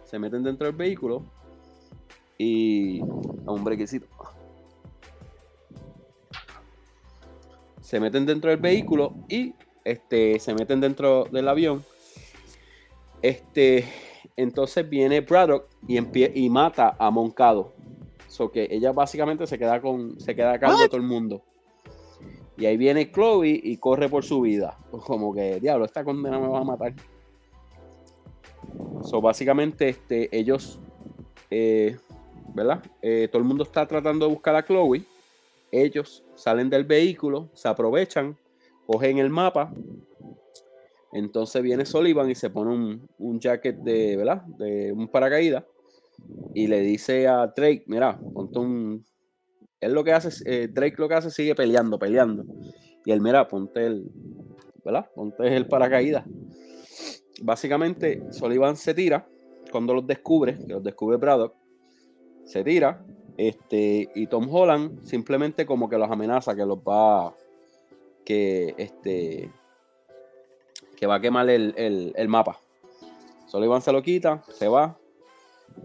Se 0.03 0.19
meten 0.19 0.43
dentro 0.43 0.67
del 0.67 0.75
vehículo. 0.75 1.23
Y. 2.37 3.01
A 3.01 3.51
un 3.51 3.63
brequecito. 3.63 4.07
Se 7.81 7.99
meten 7.99 8.25
dentro 8.25 8.49
del 8.49 8.59
vehículo 8.59 9.13
y 9.27 9.53
este, 9.83 10.39
se 10.39 10.53
meten 10.53 10.79
dentro 10.79 11.25
del 11.25 11.47
avión 11.47 11.83
este, 13.21 13.85
entonces 14.35 14.89
viene 14.89 15.21
Braddock 15.21 15.67
y, 15.87 15.99
y 16.43 16.49
mata 16.49 16.95
a 16.97 17.11
Moncado. 17.11 17.73
So 18.27 18.51
que 18.51 18.67
ella 18.71 18.91
básicamente 18.91 19.45
se 19.45 19.59
queda 19.59 19.81
con 19.81 20.19
se 20.19 20.35
queda 20.35 20.53
a 20.53 20.59
cargo 20.59 20.79
de 20.79 20.87
todo 20.87 20.97
el 20.97 21.03
mundo. 21.03 21.43
Y 22.61 22.65
ahí 22.67 22.77
viene 22.77 23.11
Chloe 23.11 23.59
y 23.63 23.77
corre 23.77 24.07
por 24.07 24.23
su 24.23 24.41
vida. 24.41 24.77
Como 24.91 25.33
que, 25.33 25.59
diablo, 25.59 25.85
esta 25.85 26.03
condena 26.03 26.39
me 26.39 26.47
va 26.47 26.59
a 26.59 26.63
matar. 26.63 26.93
So, 29.03 29.19
básicamente, 29.19 29.89
este, 29.89 30.29
ellos, 30.31 30.79
eh, 31.49 31.97
¿verdad? 32.53 32.83
Eh, 33.01 33.27
todo 33.31 33.41
el 33.41 33.47
mundo 33.47 33.63
está 33.63 33.87
tratando 33.87 34.27
de 34.27 34.33
buscar 34.33 34.55
a 34.55 34.63
Chloe. 34.63 35.03
Ellos 35.71 36.23
salen 36.35 36.69
del 36.69 36.85
vehículo, 36.85 37.49
se 37.53 37.67
aprovechan, 37.67 38.37
cogen 38.85 39.17
el 39.17 39.29
mapa 39.29 39.73
entonces 41.11 41.61
viene 41.61 41.85
Sullivan 41.85 42.29
y 42.29 42.35
se 42.35 42.49
pone 42.49 42.71
un, 42.71 43.09
un 43.17 43.39
jacket 43.39 43.77
de, 43.77 44.15
¿verdad? 44.17 44.43
De 44.43 44.93
un 44.93 45.07
paracaídas 45.07 45.65
y 46.53 46.67
le 46.67 46.81
dice 46.81 47.27
a 47.27 47.47
Drake, 47.47 47.83
mira, 47.87 48.19
ponte 48.33 48.59
un... 48.59 49.05
Él 49.81 49.93
lo 49.93 50.03
que 50.03 50.13
hace, 50.13 50.29
eh, 50.45 50.67
Drake 50.71 50.95
lo 50.97 51.09
que 51.09 51.15
hace 51.15 51.31
sigue 51.31 51.55
peleando, 51.55 51.99
peleando. 51.99 52.45
Y 53.03 53.11
él, 53.11 53.19
mira, 53.19 53.47
ponte 53.47 53.85
el, 53.85 54.11
¿verdad? 54.85 55.09
Ponte 55.13 55.55
el 55.55 55.67
paracaídas. 55.67 56.23
Básicamente, 57.41 58.23
Sullivan 58.31 58.77
se 58.77 58.93
tira 58.93 59.27
cuando 59.71 59.93
los 59.95 60.05
descubre, 60.05 60.57
que 60.59 60.73
los 60.73 60.83
descubre 60.83 61.17
Braddock, 61.17 61.55
se 62.45 62.63
tira, 62.63 63.03
este, 63.37 64.11
y 64.13 64.27
Tom 64.27 64.53
Holland 64.53 65.03
simplemente 65.03 65.65
como 65.65 65.89
que 65.89 65.97
los 65.97 66.11
amenaza, 66.11 66.55
que 66.55 66.65
los 66.65 66.77
va, 66.77 67.35
que, 68.23 68.75
este, 68.77 69.51
que 70.95 71.07
va 71.07 71.15
a 71.15 71.21
quemar 71.21 71.49
el, 71.49 71.73
el, 71.77 72.13
el 72.15 72.27
mapa. 72.27 72.59
Sullivan 73.47 73.81
se 73.81 73.91
lo 73.91 74.03
quita, 74.03 74.43
se 74.53 74.67
va. 74.67 74.97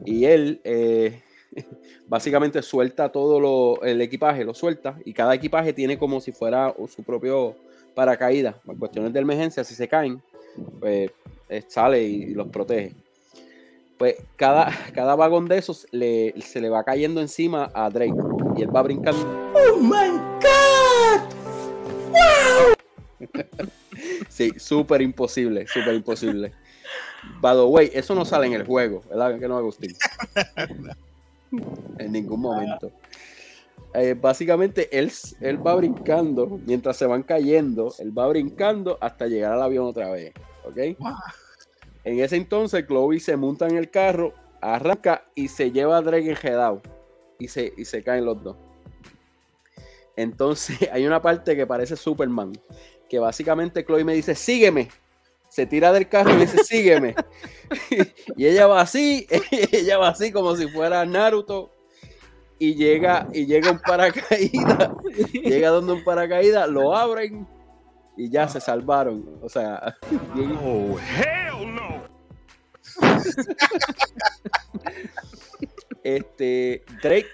Y 0.04 0.26
él 0.26 0.60
eh, 0.64 1.22
básicamente 2.08 2.62
suelta 2.62 3.10
todo 3.10 3.40
lo, 3.40 3.82
el 3.82 4.00
equipaje, 4.00 4.44
lo 4.44 4.54
suelta. 4.54 4.98
Y 5.04 5.12
cada 5.12 5.34
equipaje 5.34 5.72
tiene 5.72 5.98
como 5.98 6.20
si 6.20 6.32
fuera 6.32 6.74
su 6.88 7.02
propio 7.02 7.56
paracaídas, 7.94 8.56
por 8.64 8.78
cuestiones 8.78 9.12
de 9.12 9.20
emergencia, 9.20 9.64
si 9.64 9.74
se 9.74 9.88
caen, 9.88 10.22
pues 10.80 11.10
eh, 11.48 11.62
sale 11.66 12.02
y, 12.02 12.34
los 12.34 12.48
protege. 12.48 12.94
Pues 13.98 14.16
cada, 14.36 14.70
cada 14.94 15.16
vagón 15.16 15.48
de 15.48 15.58
esos 15.58 15.86
le, 15.90 16.34
se 16.42 16.60
le 16.60 16.68
va 16.68 16.84
cayendo 16.84 17.20
encima 17.20 17.70
a 17.74 17.88
Drake 17.90 18.14
y 18.56 18.62
él 18.62 18.74
va 18.74 18.82
brincando. 18.82 19.52
¡Oh 19.54 19.76
my 19.78 20.18
God! 20.42 21.20
¡Wow! 22.10 22.74
sí, 24.28 24.52
súper 24.58 25.00
imposible, 25.02 25.66
súper 25.66 25.94
imposible. 25.94 26.52
By 27.40 27.56
the 27.56 27.62
way, 27.62 27.90
eso 27.92 28.14
no 28.14 28.24
sale 28.24 28.46
en 28.46 28.52
el 28.52 28.64
juego, 28.64 29.02
¿verdad? 29.08 29.38
Que 29.38 29.48
no, 29.48 29.56
Agustín. 29.56 29.96
En 31.98 32.12
ningún 32.12 32.40
momento. 32.40 32.92
Eh, 33.94 34.14
básicamente 34.14 34.98
él, 34.98 35.10
él 35.40 35.66
va 35.66 35.74
brincando 35.74 36.60
mientras 36.66 36.96
se 36.96 37.06
van 37.06 37.22
cayendo, 37.22 37.94
él 37.98 38.16
va 38.16 38.26
brincando 38.28 38.98
hasta 39.00 39.26
llegar 39.26 39.52
al 39.52 39.62
avión 39.62 39.86
otra 39.86 40.10
vez. 40.10 40.34
¿Ok? 40.64 40.98
En 42.04 42.20
ese 42.20 42.36
entonces, 42.36 42.86
Chloe 42.86 43.18
se 43.20 43.36
monta 43.36 43.66
en 43.66 43.76
el 43.76 43.90
carro, 43.90 44.32
arranca 44.60 45.24
y 45.34 45.48
se 45.48 45.72
lleva 45.72 45.96
a 45.96 46.02
Drake 46.02 46.30
enjedado. 46.30 46.82
Y 47.38 47.48
se, 47.48 47.72
y 47.76 47.84
se 47.84 48.02
caen 48.02 48.24
los 48.24 48.42
dos. 48.42 48.56
Entonces, 50.16 50.76
hay 50.92 51.06
una 51.06 51.20
parte 51.20 51.56
que 51.56 51.66
parece 51.66 51.96
Superman. 51.96 52.52
Que 53.08 53.18
básicamente 53.18 53.84
Chloe 53.84 54.04
me 54.04 54.14
dice: 54.14 54.34
Sígueme. 54.34 54.88
Se 55.48 55.66
tira 55.66 55.92
del 55.92 56.08
carro 56.08 56.32
y 56.32 56.36
dice: 56.36 56.64
Sígueme. 56.64 57.14
y 58.36 58.46
ella 58.46 58.66
va 58.66 58.80
así, 58.80 59.26
ella 59.72 59.98
va 59.98 60.08
así 60.08 60.32
como 60.32 60.56
si 60.56 60.68
fuera 60.68 61.04
Naruto 61.04 61.72
y 62.58 62.74
llega 62.74 63.28
y 63.32 63.46
llega 63.46 63.70
un 63.70 63.80
paracaídas, 63.80 64.90
llega 65.32 65.70
donde 65.70 65.92
un 65.92 66.04
paracaídas, 66.04 66.68
lo 66.68 66.96
abren 66.96 67.46
y 68.16 68.30
ya 68.30 68.48
se 68.48 68.60
salvaron. 68.60 69.38
O 69.42 69.48
sea, 69.48 69.96
oh, 70.62 70.98
hell 70.98 71.74
no. 71.74 72.06
este 76.02 76.84
Drake 77.02 77.28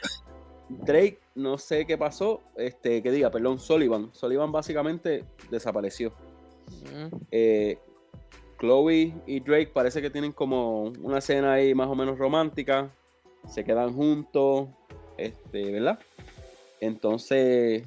Drake 0.69 1.21
no 1.35 1.59
sé 1.59 1.87
qué 1.87 1.97
pasó, 1.97 2.43
este 2.57 3.03
que 3.03 3.11
diga, 3.11 3.31
perdón, 3.31 3.59
Sullivan, 3.59 4.13
Sullivan 4.13 4.53
básicamente 4.53 5.25
desapareció. 5.51 6.13
Eh, 7.31 7.79
Chloe 8.63 9.13
y 9.27 9.41
Drake 9.41 9.73
parece 9.75 10.01
que 10.01 10.09
tienen 10.09 10.31
como 10.31 10.85
una 11.03 11.19
escena 11.19 11.55
ahí 11.55 11.75
más 11.75 11.89
o 11.89 11.97
menos 11.97 12.17
romántica, 12.17 12.95
se 13.49 13.65
quedan 13.65 13.93
juntos, 13.93 14.69
este, 15.19 15.73
¿verdad? 15.73 15.99
Entonces, 16.81 17.83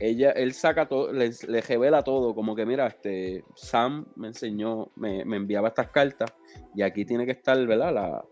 ella, 0.00 0.32
él 0.32 0.54
saca 0.54 0.88
todo, 0.88 1.12
le, 1.12 1.30
revela 1.60 2.02
todo, 2.02 2.34
como 2.34 2.56
que 2.56 2.66
mira, 2.66 2.88
este, 2.88 3.44
Sam 3.54 4.06
me 4.16 4.26
enseñó, 4.26 4.88
me, 4.96 5.20
enviaba 5.20 5.68
estas 5.68 5.90
cartas 5.90 6.34
y 6.74 6.82
aquí 6.82 7.04
tiene 7.04 7.24
que 7.24 7.32
estar, 7.32 7.64
¿verdad? 7.64 7.94
La, 7.94 8.24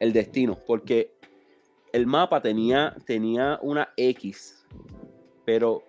el 0.00 0.14
destino, 0.14 0.58
porque 0.66 1.12
el 1.92 2.06
mapa 2.06 2.40
tenía, 2.40 2.96
tenía 3.04 3.58
una 3.60 3.92
X, 3.98 4.66
pero 5.44 5.84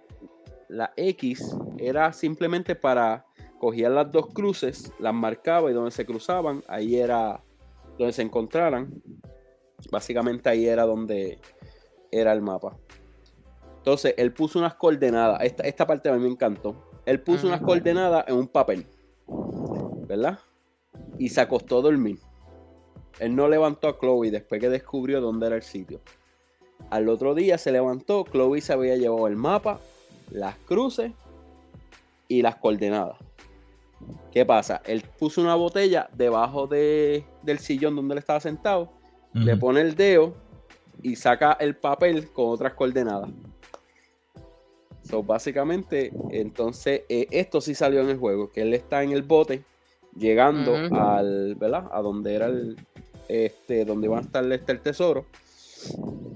la 0.67 0.91
X 0.97 1.55
era 1.77 2.11
simplemente 2.11 2.75
para 2.75 3.25
cogía 3.65 3.89
las 3.89 4.11
dos 4.11 4.27
cruces, 4.27 4.93
las 4.99 5.11
marcaba 5.11 5.71
y 5.71 5.73
donde 5.73 5.89
se 5.89 6.05
cruzaban, 6.05 6.63
ahí 6.67 6.97
era 6.97 7.41
donde 7.97 8.13
se 8.13 8.21
encontraran. 8.21 9.01
Básicamente 9.89 10.47
ahí 10.47 10.67
era 10.67 10.83
donde 10.83 11.39
era 12.11 12.31
el 12.31 12.43
mapa. 12.43 12.77
Entonces, 13.77 14.13
él 14.17 14.33
puso 14.33 14.59
unas 14.59 14.75
coordenadas. 14.75 15.41
Esta, 15.41 15.63
esta 15.63 15.87
parte 15.87 16.09
a 16.09 16.13
mí 16.13 16.19
me 16.19 16.29
encantó. 16.29 16.75
Él 17.07 17.19
puso 17.21 17.47
unas 17.47 17.59
coordenadas 17.59 18.25
en 18.27 18.35
un 18.35 18.47
papel. 18.47 18.85
¿Verdad? 20.05 20.37
Y 21.17 21.29
se 21.29 21.41
acostó 21.41 21.79
a 21.79 21.81
dormir. 21.81 22.19
Él 23.17 23.35
no 23.35 23.47
levantó 23.47 23.87
a 23.87 23.97
Chloe 23.97 24.29
después 24.29 24.61
que 24.61 24.69
descubrió 24.69 25.21
dónde 25.21 25.47
era 25.47 25.55
el 25.55 25.63
sitio. 25.63 26.01
Al 26.91 27.09
otro 27.09 27.33
día 27.33 27.57
se 27.57 27.71
levantó, 27.71 28.25
Chloe 28.31 28.61
se 28.61 28.73
había 28.73 28.95
llevado 28.95 29.25
el 29.25 29.37
mapa, 29.37 29.79
las 30.29 30.55
cruces 30.67 31.13
y 32.27 32.43
las 32.43 32.57
coordenadas. 32.57 33.24
¿Qué 34.31 34.45
pasa? 34.45 34.81
Él 34.85 35.03
puso 35.17 35.41
una 35.41 35.55
botella 35.55 36.09
debajo 36.13 36.67
de, 36.67 37.25
del 37.41 37.59
sillón 37.59 37.95
donde 37.95 38.13
él 38.13 38.19
estaba 38.19 38.39
sentado, 38.39 38.91
le 39.33 39.57
pone 39.57 39.81
el 39.81 39.95
dedo 39.95 40.33
y 41.01 41.15
saca 41.15 41.53
el 41.53 41.75
papel 41.75 42.31
con 42.31 42.49
otras 42.49 42.73
coordenadas. 42.73 43.29
So, 45.03 45.21
básicamente, 45.21 46.11
entonces, 46.31 47.03
eh, 47.09 47.27
esto 47.31 47.61
sí 47.61 47.75
salió 47.75 48.01
en 48.01 48.09
el 48.09 48.17
juego, 48.17 48.49
que 48.49 48.61
él 48.61 48.73
está 48.73 49.03
en 49.03 49.11
el 49.11 49.21
bote, 49.21 49.63
llegando 50.15 50.75
al, 50.75 51.55
¿verdad? 51.55 51.87
A 51.91 52.01
donde 52.01 52.33
era 52.33 52.47
el, 52.47 52.75
este, 53.27 53.85
donde 53.85 54.07
va 54.07 54.17
a 54.17 54.21
estar 54.21 54.51
este, 54.51 54.71
el 54.71 54.81
tesoro. 54.81 55.25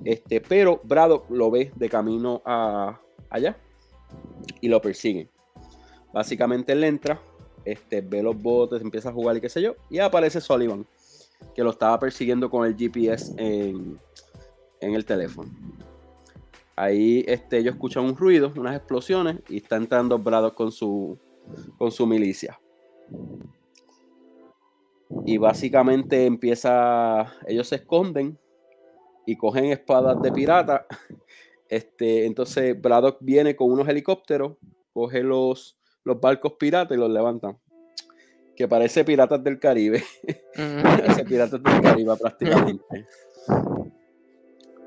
Este, 0.06 0.42
pero 0.42 0.80
Braddock 0.84 1.30
lo 1.30 1.50
ve 1.50 1.72
de 1.76 1.90
camino 1.90 2.42
a 2.46 3.00
allá 3.30 3.58
y 4.62 4.68
lo 4.68 4.82
persigue. 4.82 5.30
Básicamente 6.14 6.74
él 6.74 6.84
entra, 6.84 7.20
este, 7.66 8.02
ve 8.02 8.24
los 8.24 8.40
botes, 8.42 8.82
empieza 8.82 9.10
a 9.10 9.14
jugar 9.14 9.38
y 9.38 9.42
qué 9.42 9.50
sé 9.50 9.62
yo, 9.62 9.76
y 9.90 10.00
aparece 10.00 10.42
Sullivan, 10.42 10.86
que 11.56 11.64
lo 11.64 11.72
estaba 11.72 12.00
persiguiendo 12.00 12.50
con 12.50 12.66
el 12.66 12.76
GPS 12.76 13.34
en, 13.38 14.00
en 14.82 14.94
el 14.94 15.06
teléfono. 15.06 15.50
Ahí 16.76 17.26
este, 17.28 17.58
ellos 17.58 17.74
escuchan 17.74 18.06
un 18.06 18.16
ruido, 18.16 18.54
unas 18.56 18.76
explosiones 18.76 19.40
y 19.50 19.58
está 19.58 19.76
entrando 19.76 20.18
Braddock 20.18 20.56
con 20.56 20.72
su, 20.72 21.18
con 21.78 21.92
su 21.92 22.08
milicia. 22.08 22.58
Y 25.26 25.38
básicamente 25.38 26.26
empieza, 26.26 27.34
ellos 27.48 27.68
se 27.68 27.76
esconden 27.76 28.38
y 29.26 29.36
cogen 29.36 29.66
espadas 29.66 30.22
de 30.22 30.32
pirata. 30.32 30.86
Este, 31.72 32.26
entonces 32.26 32.82
Braddock 32.82 33.20
viene 33.22 33.56
con 33.56 33.70
unos 33.70 33.88
helicópteros, 33.88 34.58
coge 34.92 35.22
los, 35.22 35.79
los 36.10 36.20
barcos 36.20 36.54
piratas 36.54 36.98
y 36.98 37.00
los 37.00 37.10
levantan. 37.10 37.58
Que 38.56 38.68
parece 38.68 39.06
piratas 39.06 39.42
del 39.44 39.58
Caribe. 39.58 40.04
parece 40.84 41.24
piratas 41.24 41.64
del 41.64 41.82
Caribe 41.82 42.16
prácticamente 42.18 43.08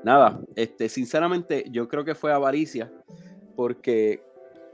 nada, 0.03 0.41
este, 0.55 0.89
sinceramente 0.89 1.65
yo 1.71 1.87
creo 1.87 2.03
que 2.03 2.13
fue 2.13 2.31
avaricia 2.31 2.91
porque 3.55 4.21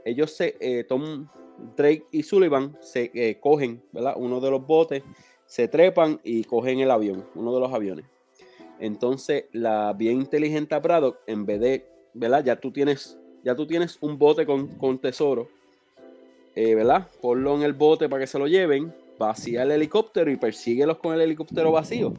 ellos 0.04 0.32
se, 0.32 0.56
eh, 0.60 0.84
Tom, 0.84 1.28
Drake 1.76 2.06
y 2.10 2.22
Sullivan 2.22 2.76
se 2.80 3.10
eh, 3.14 3.38
cogen, 3.40 3.82
¿verdad? 3.92 4.14
Uno 4.16 4.40
de 4.40 4.50
los 4.50 4.66
botes, 4.66 5.02
se 5.46 5.68
trepan 5.68 6.20
y 6.24 6.44
cogen 6.44 6.80
el 6.80 6.90
avión, 6.90 7.26
uno 7.34 7.54
de 7.54 7.60
los 7.60 7.72
aviones. 7.72 8.06
Entonces, 8.78 9.44
la 9.52 9.92
bien 9.92 10.16
inteligente 10.16 10.78
Braddock, 10.78 11.18
en 11.26 11.44
vez 11.44 11.60
de, 11.60 11.86
¿verdad? 12.14 12.42
Ya 12.44 12.56
tú 12.56 12.72
tienes, 12.72 13.18
ya 13.44 13.54
tú 13.54 13.66
tienes 13.66 13.98
un 14.00 14.18
bote 14.18 14.46
con, 14.46 14.68
con 14.78 14.98
tesoro, 14.98 15.48
eh, 16.54 16.74
¿verdad? 16.74 17.08
Ponlo 17.20 17.56
en 17.56 17.62
el 17.62 17.72
bote 17.72 18.08
para 18.08 18.20
que 18.20 18.26
se 18.26 18.38
lo 18.38 18.46
lleven, 18.46 18.92
vacía 19.18 19.62
el 19.62 19.70
helicóptero 19.70 20.30
y 20.30 20.36
persíguelos 20.36 20.98
con 20.98 21.14
el 21.14 21.20
helicóptero 21.20 21.72
vacío. 21.72 22.14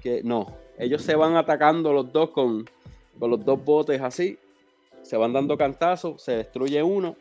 Que 0.00 0.22
no, 0.22 0.52
ellos 0.78 1.02
se 1.02 1.14
van 1.14 1.36
atacando 1.36 1.92
los 1.92 2.12
dos 2.12 2.30
con, 2.30 2.68
los 3.20 3.44
dos 3.44 3.64
botes 3.64 4.00
así. 4.00 4.38
Se 5.02 5.16
van 5.16 5.32
dando 5.32 5.56
cantazos, 5.56 6.22
se 6.22 6.32
destruye 6.32 6.82
uno. 6.82 7.16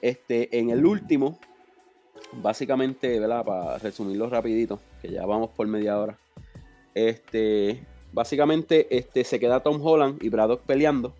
Este, 0.00 0.56
en 0.58 0.70
el 0.70 0.86
último, 0.86 1.38
básicamente, 2.32 3.18
¿verdad? 3.18 3.44
Para 3.44 3.78
resumirlo 3.78 4.28
rapidito, 4.28 4.78
que 5.02 5.10
ya 5.10 5.26
vamos 5.26 5.50
por 5.50 5.66
media 5.66 5.98
hora. 5.98 6.16
Este, 6.94 7.84
básicamente, 8.12 8.86
este, 8.96 9.24
se 9.24 9.38
queda 9.38 9.60
Tom 9.60 9.84
Holland 9.84 10.22
y 10.22 10.28
Braddock 10.28 10.62
peleando. 10.62 11.12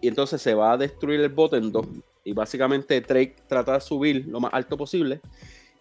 Y 0.00 0.08
entonces 0.08 0.40
se 0.40 0.54
va 0.54 0.72
a 0.72 0.76
destruir 0.76 1.20
el 1.20 1.28
bote 1.28 1.56
en 1.56 1.72
dos. 1.72 1.86
Y 2.24 2.32
básicamente 2.32 3.00
Drake 3.00 3.36
trata 3.46 3.74
de 3.74 3.80
subir 3.80 4.26
lo 4.26 4.40
más 4.40 4.52
alto 4.52 4.76
posible. 4.76 5.20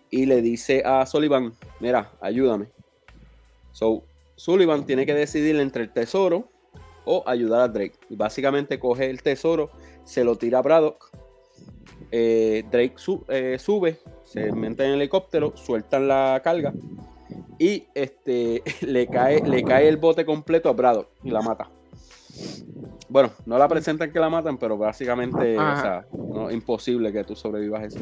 Y 0.09 0.25
le 0.25 0.41
dice 0.41 0.83
a 0.85 1.05
Sullivan, 1.05 1.53
mira, 1.79 2.11
ayúdame. 2.21 2.67
So, 3.71 4.03
Sullivan 4.35 4.85
tiene 4.85 5.05
que 5.05 5.13
decidir 5.13 5.59
entre 5.59 5.83
el 5.83 5.91
tesoro 5.91 6.49
o 7.03 7.23
ayudar 7.25 7.61
a 7.61 7.67
Drake. 7.67 7.95
Y 8.09 8.15
básicamente 8.15 8.79
coge 8.79 9.09
el 9.09 9.21
tesoro, 9.21 9.71
se 10.03 10.23
lo 10.23 10.37
tira 10.37 10.59
a 10.59 10.61
Braddock. 10.61 11.11
Eh, 12.11 12.63
Drake 12.71 12.95
eh, 13.29 13.57
sube, 13.59 13.99
se 14.23 14.51
mete 14.51 14.85
en 14.85 14.91
el 14.91 15.01
helicóptero, 15.01 15.55
sueltan 15.57 16.07
la 16.07 16.39
carga 16.43 16.73
y 17.57 17.85
este, 17.93 18.63
le, 18.81 19.07
cae, 19.07 19.41
le 19.41 19.63
cae 19.63 19.87
el 19.87 19.97
bote 19.97 20.25
completo 20.25 20.69
a 20.69 20.73
Braddock 20.73 21.09
y 21.23 21.31
la 21.31 21.41
mata. 21.41 21.69
Bueno, 23.07 23.31
no 23.45 23.57
la 23.57 23.67
presentan 23.67 24.11
que 24.11 24.19
la 24.19 24.29
matan, 24.29 24.57
pero 24.57 24.77
básicamente, 24.77 25.57
o 25.57 25.77
sea, 25.77 26.05
no, 26.13 26.49
imposible 26.51 27.11
que 27.11 27.23
tú 27.23 27.35
sobrevivas 27.35 27.83
eso. 27.83 27.99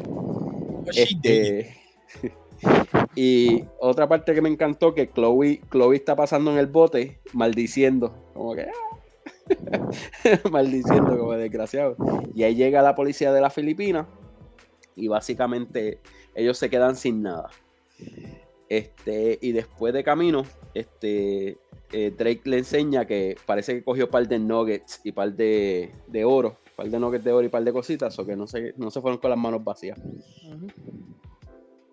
Este, 0.94 1.76
y 3.14 3.64
otra 3.80 4.08
parte 4.08 4.34
que 4.34 4.40
me 4.40 4.48
encantó 4.48 4.94
que 4.94 5.10
Chloe, 5.10 5.60
Chloe 5.70 5.96
está 5.96 6.16
pasando 6.16 6.52
en 6.52 6.58
el 6.58 6.66
bote 6.66 7.20
maldiciendo, 7.32 8.14
como 8.32 8.54
que 8.54 8.62
ah". 8.62 8.94
Maldiciendo 10.50 11.18
como 11.18 11.32
desgraciado. 11.32 11.96
Y 12.34 12.44
ahí 12.44 12.54
llega 12.54 12.82
la 12.82 12.94
policía 12.94 13.32
de 13.32 13.40
la 13.40 13.50
Filipina 13.50 14.06
y 14.96 15.08
básicamente 15.08 16.00
ellos 16.34 16.58
se 16.58 16.70
quedan 16.70 16.96
sin 16.96 17.22
nada. 17.22 17.50
Este, 18.76 19.38
y 19.40 19.52
después 19.52 19.94
de 19.94 20.02
camino, 20.02 20.44
este, 20.74 21.58
eh, 21.92 22.12
Drake 22.16 22.42
le 22.44 22.58
enseña 22.58 23.06
que 23.06 23.36
parece 23.46 23.74
que 23.74 23.84
cogió 23.84 24.06
un 24.06 24.10
par 24.10 24.26
de 24.26 24.38
nuggets 24.40 25.00
y 25.04 25.12
par 25.12 25.32
de, 25.32 25.94
de 26.08 26.24
oro, 26.24 26.56
par 26.74 26.88
de 26.88 26.98
nuggets 26.98 27.24
de 27.24 27.32
oro 27.32 27.46
y 27.46 27.48
par 27.48 27.62
de 27.62 27.72
cositas, 27.72 28.18
o 28.18 28.26
que 28.26 28.34
no 28.34 28.48
se, 28.48 28.74
no 28.76 28.90
se 28.90 29.00
fueron 29.00 29.20
con 29.20 29.30
las 29.30 29.38
manos 29.38 29.62
vacías. 29.62 29.96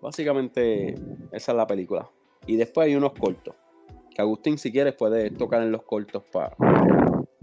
Básicamente, 0.00 0.96
esa 1.30 1.52
es 1.52 1.56
la 1.56 1.66
película. 1.68 2.10
Y 2.46 2.56
después 2.56 2.86
hay 2.86 2.96
unos 2.96 3.12
cortos. 3.12 3.54
Que 4.12 4.20
Agustín, 4.20 4.58
si 4.58 4.72
quieres, 4.72 4.94
puedes 4.94 5.32
tocar 5.38 5.62
en 5.62 5.70
los 5.70 5.84
cortos 5.84 6.24
para. 6.32 6.56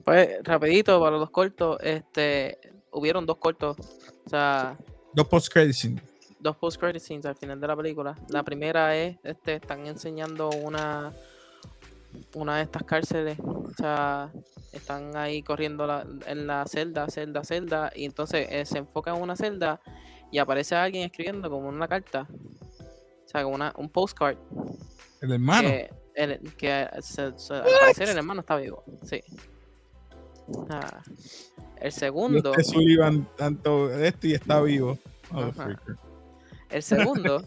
Pues 0.04 0.44
rapidito 0.44 1.00
para 1.00 1.18
los 1.18 1.30
cortos, 1.30 1.78
este, 1.82 2.60
hubieron 2.92 3.26
dos 3.26 3.38
cortos, 3.38 3.78
o 4.26 4.30
sea, 4.30 4.78
Dos 5.14 5.28
post 5.28 5.52
credit 5.52 5.74
scenes. 5.74 6.04
Dos 6.40 6.56
post 6.56 6.80
credit 6.80 7.02
scenes 7.02 7.26
al 7.26 7.36
final 7.36 7.60
de 7.60 7.68
la 7.68 7.76
película. 7.76 8.16
La 8.30 8.44
primera 8.44 8.96
es, 8.96 9.18
este, 9.24 9.56
están 9.56 9.86
enseñando 9.88 10.50
una, 10.50 11.14
una 12.36 12.58
de 12.58 12.64
estas 12.64 12.84
cárceles, 12.84 13.38
o 13.40 13.72
sea, 13.78 14.32
están 14.72 15.16
ahí 15.18 15.44
corriendo 15.44 15.86
la- 15.86 16.06
en 16.28 16.48
la 16.48 16.66
celda, 16.66 17.08
celda, 17.10 17.44
celda, 17.44 17.92
y 17.96 18.06
entonces 18.06 18.48
eh, 18.50 18.66
se 18.66 18.78
enfoca 18.80 19.16
en 19.16 19.22
una 19.22 19.36
celda 19.36 19.82
y 20.32 20.38
aparece 20.38 20.76
alguien 20.76 21.04
escribiendo 21.06 21.50
como 21.50 21.68
una 21.70 21.88
carta, 21.88 22.28
o 22.30 23.28
sea, 23.28 23.44
como 23.44 23.56
una, 23.56 23.74
un 23.78 23.90
postcard 23.90 24.38
El 25.22 25.32
hermano. 25.34 25.68
que, 25.70 25.90
el- 26.16 26.40
que 26.56 26.88
se- 27.02 27.38
se- 27.38 27.54
al 27.56 27.66
parecer 27.82 28.10
el 28.10 28.18
hermano 28.18 28.42
está 28.42 28.56
vivo, 28.56 28.84
sí. 29.04 29.22
Ah, 30.70 31.02
el 31.82 31.92
segundo. 31.92 32.52
Este 32.52 32.64
Sullivan 32.64 33.28
tanto 33.36 33.92
esto 33.94 34.28
y 34.28 34.34
está 34.34 34.62
vivo. 34.62 34.98
Ajá. 35.32 35.80
El 36.70 36.84
segundo, 36.84 37.44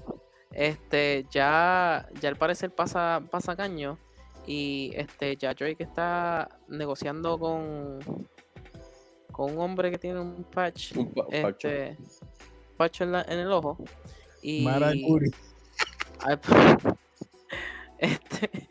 este, 0.52 1.26
ya, 1.30 2.08
ya 2.20 2.28
al 2.28 2.36
parecer 2.36 2.74
pasa, 2.74 3.22
pasa 3.30 3.54
caño 3.56 3.98
y 4.46 4.92
este, 4.94 5.36
ya 5.36 5.54
Drake 5.54 5.82
está 5.84 6.48
negociando 6.68 7.38
con, 7.38 8.00
con 9.30 9.52
un 9.52 9.58
hombre 9.60 9.90
que 9.90 9.98
tiene 9.98 10.18
un 10.20 10.42
patch, 10.44 10.96
Un 10.96 11.12
pa- 11.14 11.26
este, 11.30 11.96
patch 12.76 13.02
en, 13.02 13.12
la- 13.12 13.22
en 13.28 13.38
el 13.38 13.52
ojo 13.52 13.78
y 14.42 14.64
Maracuri. 14.64 15.30
al, 16.20 16.40
este, 17.98 18.68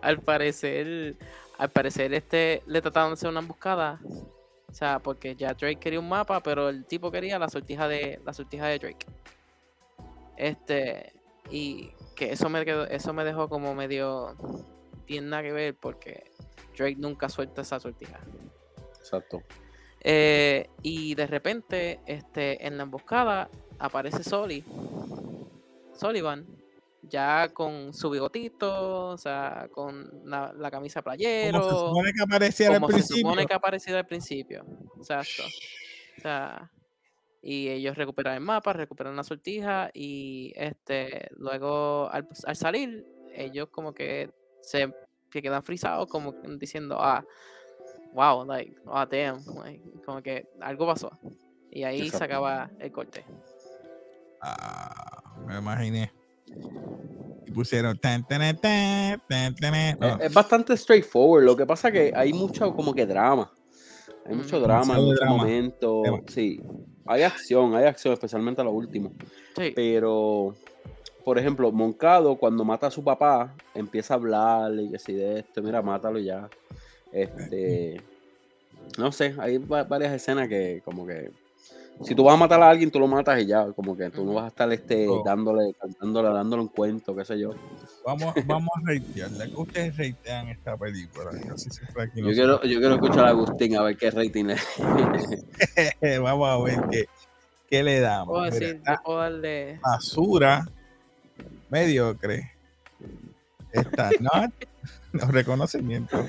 al 0.00 0.20
parecer, 0.20 1.16
al 1.58 1.70
parecer 1.70 2.14
este 2.14 2.62
le 2.66 2.80
trataron 2.80 3.10
de 3.10 3.14
hacer 3.14 3.28
una 3.28 3.40
emboscada, 3.40 4.00
o 4.70 4.72
sea, 4.72 5.00
porque 5.00 5.34
ya 5.34 5.54
Drake 5.54 5.76
quería 5.80 5.98
un 5.98 6.08
mapa, 6.08 6.40
pero 6.42 6.68
el 6.68 6.84
tipo 6.84 7.10
quería 7.10 7.38
la 7.38 7.48
sortija 7.48 7.88
de 7.88 8.20
la 8.24 8.32
sortija 8.32 8.66
de 8.68 8.78
Drake. 8.78 9.06
Este, 10.38 11.12
y 11.50 11.90
que 12.14 12.32
eso 12.32 12.48
me 12.48 12.64
quedó, 12.64 12.86
eso 12.86 13.12
me 13.12 13.24
dejó 13.24 13.48
como 13.48 13.74
medio 13.74 14.36
tiene 15.04 15.28
nada 15.28 15.42
que 15.42 15.52
ver 15.52 15.74
porque 15.74 16.30
Drake 16.76 16.96
nunca 16.98 17.28
suelta 17.28 17.62
esa 17.62 17.80
sortija. 17.80 18.20
Exacto. 18.98 19.42
Eh, 20.00 20.68
y 20.82 21.14
de 21.14 21.26
repente, 21.26 22.00
este, 22.06 22.64
en 22.64 22.76
la 22.76 22.84
emboscada 22.84 23.50
aparece 23.78 24.22
Soli, 24.22 24.62
Sullivan, 25.94 26.46
ya 27.02 27.48
con 27.48 27.94
su 27.94 28.10
bigotito, 28.10 29.06
o 29.06 29.18
sea, 29.18 29.68
con 29.72 30.08
la, 30.24 30.52
la 30.52 30.70
camisa 30.70 31.02
Como 31.02 31.14
se 31.16 31.18
playero, 31.18 31.70
supone 31.70 32.12
que 32.12 32.22
aparecía 32.22 32.68
al 32.68 32.74
como 32.74 32.88
se 32.88 32.92
principio. 32.94 33.22
supone 33.22 33.46
que 33.46 33.54
ha 33.54 33.56
aparecido 33.56 33.98
al 33.98 34.06
principio. 34.06 34.64
Exacto. 34.98 35.42
O 36.18 36.20
sea, 36.20 36.70
y 37.40 37.68
ellos 37.68 37.96
recuperan 37.96 38.34
el 38.34 38.40
mapa, 38.40 38.72
recuperan 38.72 39.16
la 39.16 39.24
sortija 39.24 39.90
y 39.94 40.52
este 40.56 41.28
luego 41.36 42.10
al, 42.10 42.28
al 42.44 42.56
salir, 42.56 43.06
ellos 43.32 43.68
como 43.70 43.92
que 43.92 44.30
se 44.62 44.92
que 45.30 45.42
quedan 45.42 45.62
frisados 45.62 46.08
como 46.08 46.32
diciendo, 46.58 46.96
ah, 46.98 47.24
wow, 48.12 48.44
like, 48.44 48.74
ah, 48.86 49.06
damn, 49.10 49.44
like, 49.62 49.82
como 50.04 50.22
que 50.22 50.46
algo 50.60 50.86
pasó. 50.86 51.10
Y 51.70 51.84
ahí 51.84 52.10
se 52.10 52.24
acaba 52.24 52.70
el 52.78 52.90
corte. 52.90 53.24
Ah, 54.40 55.22
me 55.46 55.58
imaginé. 55.58 56.12
Y 57.46 57.50
pusieron 57.50 57.98
tan, 57.98 58.26
tan, 58.26 58.40
tan, 58.58 59.22
tan, 59.28 59.54
tan. 59.54 59.98
No, 59.98 60.06
Es, 60.06 60.20
es 60.26 60.34
bastante 60.34 60.76
straightforward. 60.76 61.44
Lo 61.44 61.56
que 61.56 61.66
pasa 61.66 61.92
que 61.92 62.12
hay 62.14 62.32
mucho 62.32 62.74
como 62.74 62.94
que 62.94 63.06
drama. 63.06 63.52
Hay 64.28 64.34
mucho 64.36 64.60
drama, 64.60 64.94
hay 64.96 65.02
mucho 65.04 65.16
drama. 65.16 65.36
momento. 65.36 66.02
Tema. 66.04 66.18
Sí. 66.28 66.60
Hay 67.06 67.22
acción, 67.22 67.74
hay 67.74 67.84
acción, 67.86 68.12
especialmente 68.12 68.60
a 68.60 68.64
lo 68.64 68.72
último. 68.72 69.12
Sí, 69.56 69.72
Pero, 69.74 70.54
por 71.24 71.38
ejemplo, 71.38 71.72
Moncado, 71.72 72.36
cuando 72.36 72.64
mata 72.64 72.88
a 72.88 72.90
su 72.90 73.02
papá, 73.02 73.54
empieza 73.74 74.14
a 74.14 74.16
hablarle 74.18 74.82
y 74.84 74.90
que 74.90 74.98
si 74.98 75.14
de 75.14 75.38
esto, 75.40 75.62
mira, 75.62 75.80
mátalo 75.82 76.18
ya. 76.18 76.48
Este. 77.12 78.00
No 78.98 79.12
sé, 79.12 79.34
hay 79.38 79.58
va- 79.58 79.84
varias 79.84 80.12
escenas 80.12 80.48
que, 80.48 80.82
como 80.84 81.06
que. 81.06 81.30
Si 82.04 82.14
tú 82.14 82.24
vas 82.24 82.34
a 82.34 82.36
matar 82.36 82.62
a 82.62 82.70
alguien, 82.70 82.90
tú 82.90 83.00
lo 83.00 83.08
matas 83.08 83.40
y 83.42 83.46
ya. 83.46 83.66
Como 83.72 83.96
que 83.96 84.08
tú 84.10 84.24
no 84.24 84.34
vas 84.34 84.44
a 84.44 84.48
estar 84.48 84.72
este, 84.72 85.08
Oh. 85.08 85.22
dándole, 85.24 85.74
dándole, 86.00 86.28
dándole 86.28 86.62
un 86.62 86.68
cuento, 86.68 87.14
qué 87.16 87.24
sé 87.24 87.38
yo. 87.38 87.54
Vamos, 88.06 88.34
vamos 88.46 88.68
a 88.76 88.80
reitearle. 88.86 89.50
que 89.50 89.56
ustedes 89.56 89.96
reitean 89.96 90.48
esta 90.48 90.76
película? 90.76 91.30
Yo, 91.32 91.54
aquí 92.02 92.22
quiero, 92.22 92.62
yo 92.62 92.78
quiero 92.78 92.94
escuchar 92.94 93.24
a 93.26 93.30
Agustín 93.30 93.76
a 93.76 93.82
ver 93.82 93.96
qué 93.96 94.10
rating 94.10 94.44
le. 94.44 94.56
Vamos 96.20 96.48
a 96.48 96.62
ver 96.62 96.88
qué, 96.90 97.04
qué 97.68 97.82
le 97.82 98.00
damos. 98.00 98.28
puedo 98.28 98.44
decir, 98.44 98.80
puedo 99.04 99.18
darle 99.18 99.80
basura, 99.82 100.66
mediocre. 101.68 102.52
Está 103.72 104.10
not, 104.20 104.52
no, 105.12 105.26
reconocimiento. 105.26 106.24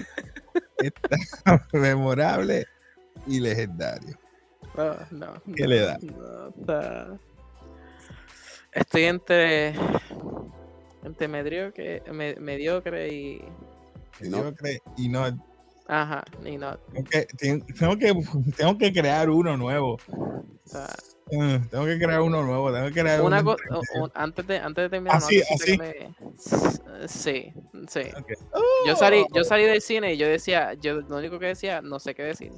Está 0.77 1.67
memorable 1.73 2.65
y 3.27 3.39
legendario. 3.39 4.17
No, 5.11 5.33
¿Qué 5.55 5.63
no, 5.63 5.69
le 5.69 5.79
da? 5.79 5.97
no, 6.01 7.19
Estoy 8.71 9.03
entre 9.03 9.73
entre 11.03 11.27
mediocre, 11.27 12.03
me- 12.11 12.35
mediocre 12.35 13.13
y. 13.13 13.41
Mediocre 14.19 14.81
y 14.97 15.09
no. 15.09 15.25
ajá, 15.87 16.23
y 16.45 16.57
no, 16.57 16.77
Tengo 16.77 17.09
que, 17.09 17.25
ten- 17.37 17.65
tengo 17.77 17.97
que, 17.97 18.13
tengo 18.57 18.77
que 18.77 18.93
crear 18.93 19.29
uno 19.29 19.57
nuevo. 19.57 19.97
o 20.07 20.43
sea, 20.65 20.87
Mm, 21.31 21.67
Tengo 21.69 21.85
que 21.85 21.99
crear 21.99 22.21
uno 22.21 22.41
nuevo. 22.41 22.73
Tengo 22.73 22.87
que 22.87 22.93
crear 23.01 23.21
una 23.21 23.39
uno 23.41 23.55
o- 23.71 24.09
antes 24.15 24.47
de 24.47 24.57
antes 24.57 24.83
de 24.85 24.89
terminar, 24.89 25.17
Así, 25.17 25.43
me- 25.77 26.15
sí, 27.07 27.53
sí. 27.87 28.01
Yo 28.87 28.95
salí, 28.95 29.23
yo 29.31 29.43
salí 29.43 29.63
del 29.65 29.81
cine 29.81 30.13
y 30.13 30.17
yo 30.17 30.27
decía, 30.27 30.73
yo 30.73 31.01
lo 31.01 31.17
único 31.17 31.37
que 31.37 31.45
decía, 31.47 31.81
no 31.83 31.99
sé 31.99 32.15
qué 32.15 32.23
decir. 32.23 32.51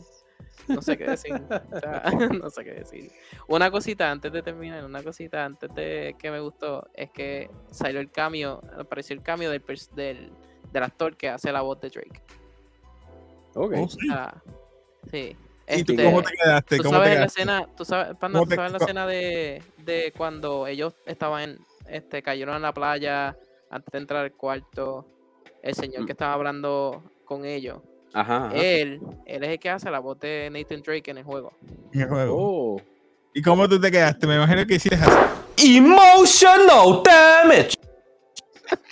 No 0.67 0.82
sé 0.82 0.97
qué 0.97 1.06
decir. 1.06 1.34
o 1.71 1.80
sea, 1.80 2.04
no 2.43 2.50
sé 2.50 2.63
qué 2.63 2.71
decir. 2.74 3.12
Una 3.47 3.69
cosita 3.71 4.10
antes 4.12 4.32
de 4.32 4.41
terminar, 4.43 4.84
una 4.86 5.04
cosita 5.04 5.43
antes 5.45 5.74
de 5.76 6.15
que 6.19 6.32
me 6.32 6.39
gustó 6.39 6.88
es 6.93 7.10
que 7.12 7.50
salió 7.71 8.00
el 8.00 8.12
cambio, 8.12 8.62
apareció 8.78 9.15
el 9.15 9.21
cambio 9.24 9.50
del, 9.50 9.63
del, 9.95 10.32
del 10.71 10.84
actor 10.84 11.17
que 11.17 11.30
hace 11.30 11.52
la 11.52 11.62
voz 11.62 11.80
de 11.82 11.89
Drake. 11.89 12.21
Ok. 13.56 13.74
Oh, 13.78 13.88
sí. 13.89 13.97
O 14.10 14.13
sea, 14.13 14.43
sí. 15.12 15.36
¿Y 15.73 15.83
tú 15.83 15.94
Este, 15.94 16.04
cómo 16.06 16.21
te 16.21 16.31
quedaste? 16.33 16.77
Tú 16.77 16.83
¿Cómo 16.83 16.92
te 16.92 16.98
sabes 16.98 17.10
la 17.10 17.15
quedaste? 17.15 17.42
escena, 17.42 17.67
tú 17.77 17.85
sabes, 17.85 18.17
Panda, 18.17 18.40
¿Cómo 18.40 18.44
tú 18.46 18.50
te- 18.50 18.56
sabes 18.56 18.71
la 18.73 18.77
escena 18.77 19.08
de, 19.08 19.63
de 19.77 20.13
cuando 20.17 20.67
ellos 20.67 20.94
estaban 21.06 21.42
en, 21.44 21.60
este, 21.88 22.21
cayeron 22.21 22.56
en 22.56 22.62
la 22.62 22.73
playa 22.73 23.38
antes 23.69 23.92
de 23.92 23.98
entrar 24.00 24.23
al 24.25 24.33
cuarto, 24.33 25.06
el 25.63 25.73
señor 25.75 26.04
Mm. 26.04 26.06
que 26.08 26.12
estaba 26.12 26.33
hablando 26.33 27.04
con 27.25 27.46
ellos. 27.46 27.81
Ajá. 28.13 28.47
ajá. 28.47 28.55
Él, 28.55 28.99
él 29.25 29.43
es 29.43 29.49
el 29.49 29.59
que 29.59 29.69
hace 29.69 29.89
la 29.89 29.99
voz 29.99 30.19
de 30.19 30.49
Nathan 30.51 30.81
Drake 30.81 31.12
en 31.12 31.19
el 31.19 31.23
juego. 31.23 31.53
En 31.93 32.01
el 32.01 32.07
juego. 32.07 32.35
Oh. 32.37 32.81
¿Y 33.33 33.41
cómo 33.41 33.67
tú 33.69 33.79
te 33.79 33.89
quedaste? 33.89 34.27
Me 34.27 34.35
imagino 34.35 34.65
que 34.65 34.75
hiciste 34.75 34.97
así. 34.97 35.77
Emotional 35.77 37.01
damage. 37.03 37.75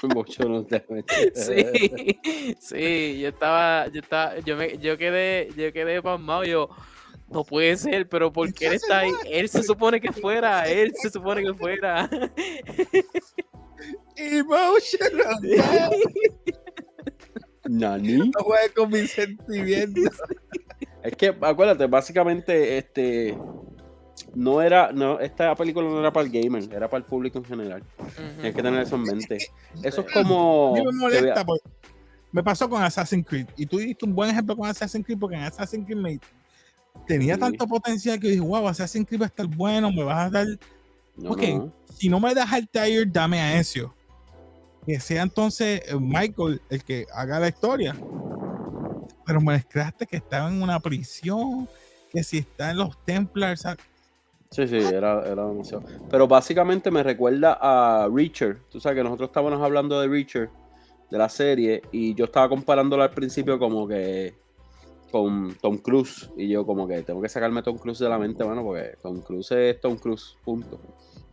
No 0.03 0.65
te 0.65 0.83
Sí, 1.35 2.17
sí, 2.59 3.19
yo 3.19 3.29
estaba, 3.29 3.87
yo 3.87 4.01
estaba, 4.01 4.37
yo 4.39 4.57
me, 4.57 4.77
yo 4.77 4.97
quedé, 4.97 5.49
yo 5.55 5.71
quedé 5.71 6.01
pasmado, 6.01 6.43
yo, 6.43 6.69
no 7.29 7.43
puede 7.43 7.77
ser, 7.77 8.07
pero 8.09 8.31
¿por 8.31 8.53
qué 8.53 8.67
él 8.67 8.73
está 8.73 8.99
ahí? 8.99 9.11
Él 9.29 9.49
se 9.49 9.63
supone 9.63 10.01
que 10.01 10.11
fuera, 10.11 10.67
él 10.67 10.93
se 10.95 11.09
supone 11.09 11.43
que 11.43 11.53
fuera. 11.53 12.09
Emotional. 14.15 15.39
Nani. 17.79 18.17
No 18.35 18.43
juegues 18.43 18.71
con 18.75 18.89
mis 18.89 19.11
sentimientos. 19.11 20.15
Es 21.01 21.15
que, 21.15 21.27
acuérdate, 21.27 21.85
básicamente, 21.87 22.77
este. 22.77 23.37
No 24.35 24.61
era. 24.61 24.91
No, 24.91 25.17
esta 25.19 25.55
película 25.55 25.87
no 25.87 25.99
era 25.99 26.11
para 26.11 26.25
el 26.27 26.31
gamer, 26.31 26.63
era 26.73 26.89
para 26.89 26.99
el 26.99 27.05
público 27.05 27.37
en 27.37 27.45
general. 27.45 27.83
Tienes 28.35 28.53
que 28.53 28.61
tener 28.61 28.81
eso 28.81 28.97
en 28.97 29.03
mente. 29.03 29.37
Eso 29.81 30.01
es 30.01 30.13
como. 30.13 30.73
Me 30.73 30.91
molesta 30.91 31.45
porque 31.45 31.63
me 32.31 32.43
pasó 32.43 32.69
con 32.69 32.81
Assassin's 32.81 33.25
Creed. 33.25 33.47
Y 33.57 33.65
tú 33.65 33.77
diste 33.77 34.05
un 34.05 34.13
buen 34.13 34.29
ejemplo 34.29 34.55
con 34.55 34.67
Assassin's 34.67 35.05
Creed, 35.05 35.19
porque 35.19 35.35
en 35.35 35.43
Assassin's 35.43 35.85
Creed 35.85 35.97
me, 35.97 36.19
tenía 37.07 37.35
Sí. 37.35 37.39
tanto 37.39 37.67
potencial 37.67 38.19
que 38.19 38.29
dije, 38.29 38.41
wow, 38.41 38.67
Assassin's 38.67 39.07
Creed 39.07 39.21
va 39.21 39.25
a 39.25 39.29
estar 39.29 39.47
bueno, 39.47 39.91
me 39.91 40.03
vas 40.03 40.27
a 40.27 40.29
dar. 40.29 40.47
No, 41.15 41.31
ok, 41.31 41.41
no. 41.41 41.73
si 41.97 42.09
no 42.09 42.19
me 42.19 42.33
das 42.33 42.51
Altair, 42.51 43.11
dame 43.11 43.39
a 43.39 43.59
Ezio. 43.59 43.93
Que 44.89 44.99
sea 44.99 45.21
entonces 45.21 45.83
eh, 45.85 45.95
Michael 45.99 46.59
el 46.67 46.83
que 46.83 47.05
haga 47.13 47.39
la 47.39 47.49
historia. 47.49 47.95
Pero 49.23 49.39
me 49.39 49.53
mezclaste 49.53 50.07
que 50.07 50.17
estaba 50.17 50.49
en 50.49 50.63
una 50.63 50.79
prisión, 50.79 51.69
que 52.09 52.23
si 52.23 52.39
está 52.39 52.71
en 52.71 52.77
los 52.77 52.97
Templars. 53.05 53.67
Sí, 54.49 54.67
sí, 54.67 54.77
era, 54.77 55.23
era 55.27 55.45
demasiado. 55.45 55.83
Pero 56.09 56.27
básicamente 56.27 56.89
me 56.89 57.03
recuerda 57.03 57.59
a 57.61 58.09
Richard. 58.11 58.57
Tú 58.71 58.79
sabes 58.79 58.97
que 58.97 59.03
nosotros 59.03 59.29
estábamos 59.29 59.61
hablando 59.61 60.01
de 60.01 60.07
Richard, 60.07 60.49
de 61.11 61.17
la 61.19 61.29
serie, 61.29 61.83
y 61.91 62.15
yo 62.15 62.25
estaba 62.25 62.49
comparándolo 62.49 63.03
al 63.03 63.11
principio 63.11 63.59
como 63.59 63.87
que 63.87 64.33
con 65.11 65.55
Tom 65.61 65.77
Cruise. 65.77 66.31
Y 66.35 66.47
yo 66.47 66.65
como 66.65 66.87
que 66.87 67.03
tengo 67.03 67.21
que 67.21 67.29
sacarme 67.29 67.61
Tom 67.61 67.77
Cruise 67.77 67.99
de 67.99 68.09
la 68.09 68.17
mente, 68.17 68.43
bueno, 68.43 68.63
porque 68.63 68.97
Tom 69.03 69.21
Cruise 69.21 69.51
es 69.51 69.79
Tom 69.81 69.97
Cruise, 69.97 70.35
punto. 70.43 70.79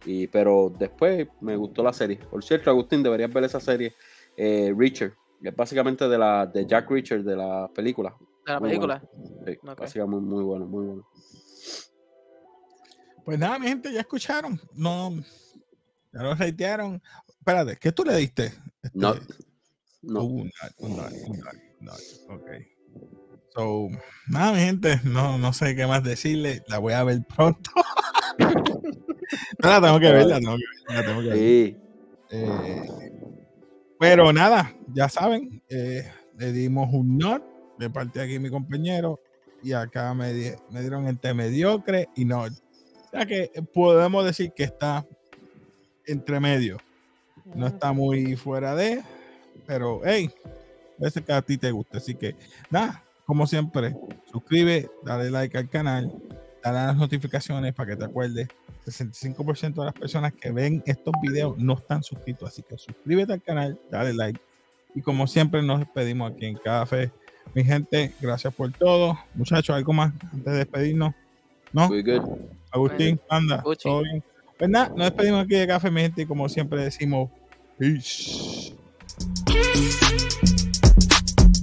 Y, 0.05 0.27
pero 0.29 0.73
después 0.79 1.27
me 1.41 1.57
gustó 1.57 1.83
la 1.83 1.93
serie. 1.93 2.17
Por 2.17 2.45
cierto, 2.45 2.71
Agustín, 2.71 3.03
deberías 3.03 3.33
ver 3.33 3.45
esa 3.45 3.61
serie, 3.61 3.95
eh, 4.37 4.73
Richard. 4.77 5.15
que 5.43 5.49
Es 5.49 5.57
básicamente 5.57 6.09
de 6.09 6.19
la 6.19 6.47
de 6.47 6.67
Jack 6.67 6.91
Richard 6.91 7.23
de 7.25 7.37
la 7.37 7.69
película. 7.75 8.17
De 8.47 8.53
la 8.53 8.61
Muy 8.61 8.69
película. 8.69 9.03
Sí, 9.47 9.59
básicamente 9.63 10.07
muy, 10.07 10.21
muy 10.21 10.45
bueno, 10.45 10.67
muy 10.67 10.87
bueno. 10.87 11.09
Pues 13.25 13.39
nada, 13.41 13.59
mi 13.59 13.67
gente, 13.67 13.93
ya 13.93 14.01
escucharon. 14.01 14.61
No, 14.75 15.13
ya 16.13 16.23
lo 16.23 16.35
reitearon. 16.35 17.03
Espérate, 17.27 17.77
¿qué 17.77 17.91
tú 17.91 18.05
le 18.05 18.15
diste? 18.17 18.47
Este, 18.83 18.99
No, 18.99 19.15
no. 20.03 20.23
Un 20.25 20.51
un. 20.79 21.01
Ok. 22.29 22.51
So, 23.55 23.89
nada, 24.29 24.53
mi 24.53 24.61
gente, 24.61 25.01
no, 25.03 25.39
no 25.39 25.53
sé 25.53 25.75
qué 25.75 25.87
más 25.87 26.05
decirle. 26.05 26.63
La 26.69 26.79
voy 26.79 26.93
a 26.93 27.03
ver 27.03 27.25
pronto. 27.27 27.71
no 29.63 29.69
la 29.71 29.81
tengo 29.81 30.01
que 30.01 30.13
ver, 30.13 30.27
la 30.27 30.39
tengo 30.41 30.57
que 30.57 30.63
ver. 30.89 30.97
la 30.97 31.05
tengo 31.07 31.23
que 31.23 31.29
ver. 31.29 31.39
Sí. 31.39 31.77
Eh, 32.31 32.83
pero 33.99 34.33
nada, 34.33 34.75
ya 34.93 35.09
saben, 35.09 35.63
eh, 35.69 36.11
le 36.37 36.53
dimos 36.53 36.93
un 36.93 37.17
not 37.19 37.43
de 37.79 37.89
parte 37.91 38.19
de 38.19 38.25
aquí 38.25 38.39
mi 38.39 38.51
compañero 38.51 39.19
y 39.63 39.73
acá 39.73 40.13
me, 40.15 40.33
di- 40.33 40.53
me 40.71 40.81
dieron 40.81 41.07
entre 41.09 41.33
mediocre 41.35 42.09
y 42.15 42.25
not. 42.25 42.53
O 42.53 43.09
sea 43.11 43.25
que 43.27 43.51
podemos 43.73 44.25
decir 44.25 44.53
que 44.55 44.65
está 44.65 45.07
entre 46.07 46.41
medio. 46.41 46.79
No 47.55 47.67
está 47.69 47.93
muy 47.93 48.37
fuera 48.37 48.75
de, 48.75 49.03
pero 49.67 50.01
hey, 50.05 50.31
parece 50.99 51.23
que 51.23 51.33
a 51.33 51.41
ti 51.43 51.57
te 51.57 51.71
gusta. 51.71 51.99
Así 51.99 52.15
que 52.15 52.35
nada, 52.71 53.03
como 53.25 53.47
siempre, 53.47 53.97
suscribe, 54.31 54.91
dale 55.05 55.31
like 55.31 55.57
al 55.57 55.71
canal, 55.71 56.13
las 56.73 56.97
notificaciones 56.97 57.75
para 57.75 57.91
que 57.91 57.97
te 57.97 58.05
acuerdes. 58.05 58.49
65% 58.85 59.75
de 59.75 59.85
las 59.85 59.95
personas 59.95 60.33
que 60.33 60.51
ven 60.51 60.83
estos 60.87 61.14
videos 61.21 61.59
no 61.59 61.75
están 61.75 62.03
suscritos, 62.03 62.49
así 62.49 62.62
que 62.62 62.79
suscríbete 62.79 63.33
al 63.33 63.43
canal, 63.43 63.79
dale 63.91 64.12
like. 64.14 64.41
Y 64.95 65.03
como 65.03 65.27
siempre, 65.27 65.62
nos 65.62 65.81
despedimos 65.81 66.33
aquí 66.33 66.47
en 66.47 66.57
Café. 66.57 67.11
Mi 67.55 67.64
gente, 67.64 68.12
gracias 68.21 68.55
por 68.55 68.73
todo. 68.73 69.19
Muchachos, 69.35 69.77
algo 69.77 69.93
más 69.93 70.12
antes 70.33 70.53
de 70.53 70.59
despedirnos. 70.59 71.14
¿No? 71.73 71.89
Muy 71.89 72.03
good. 72.03 72.23
Agustín, 72.71 73.21
anda, 73.29 73.62
todo 73.83 74.03
bien. 74.03 74.23
Pues 74.59 74.71
nada, 74.71 74.89
nos 74.89 75.07
despedimos 75.07 75.45
aquí 75.45 75.55
de 75.55 75.67
Café, 75.67 75.91
mi 75.91 76.01
gente, 76.01 76.23
y 76.23 76.27
como 76.27 76.49
siempre 76.49 76.83
decimos, 76.83 77.31
peace. 77.79 78.75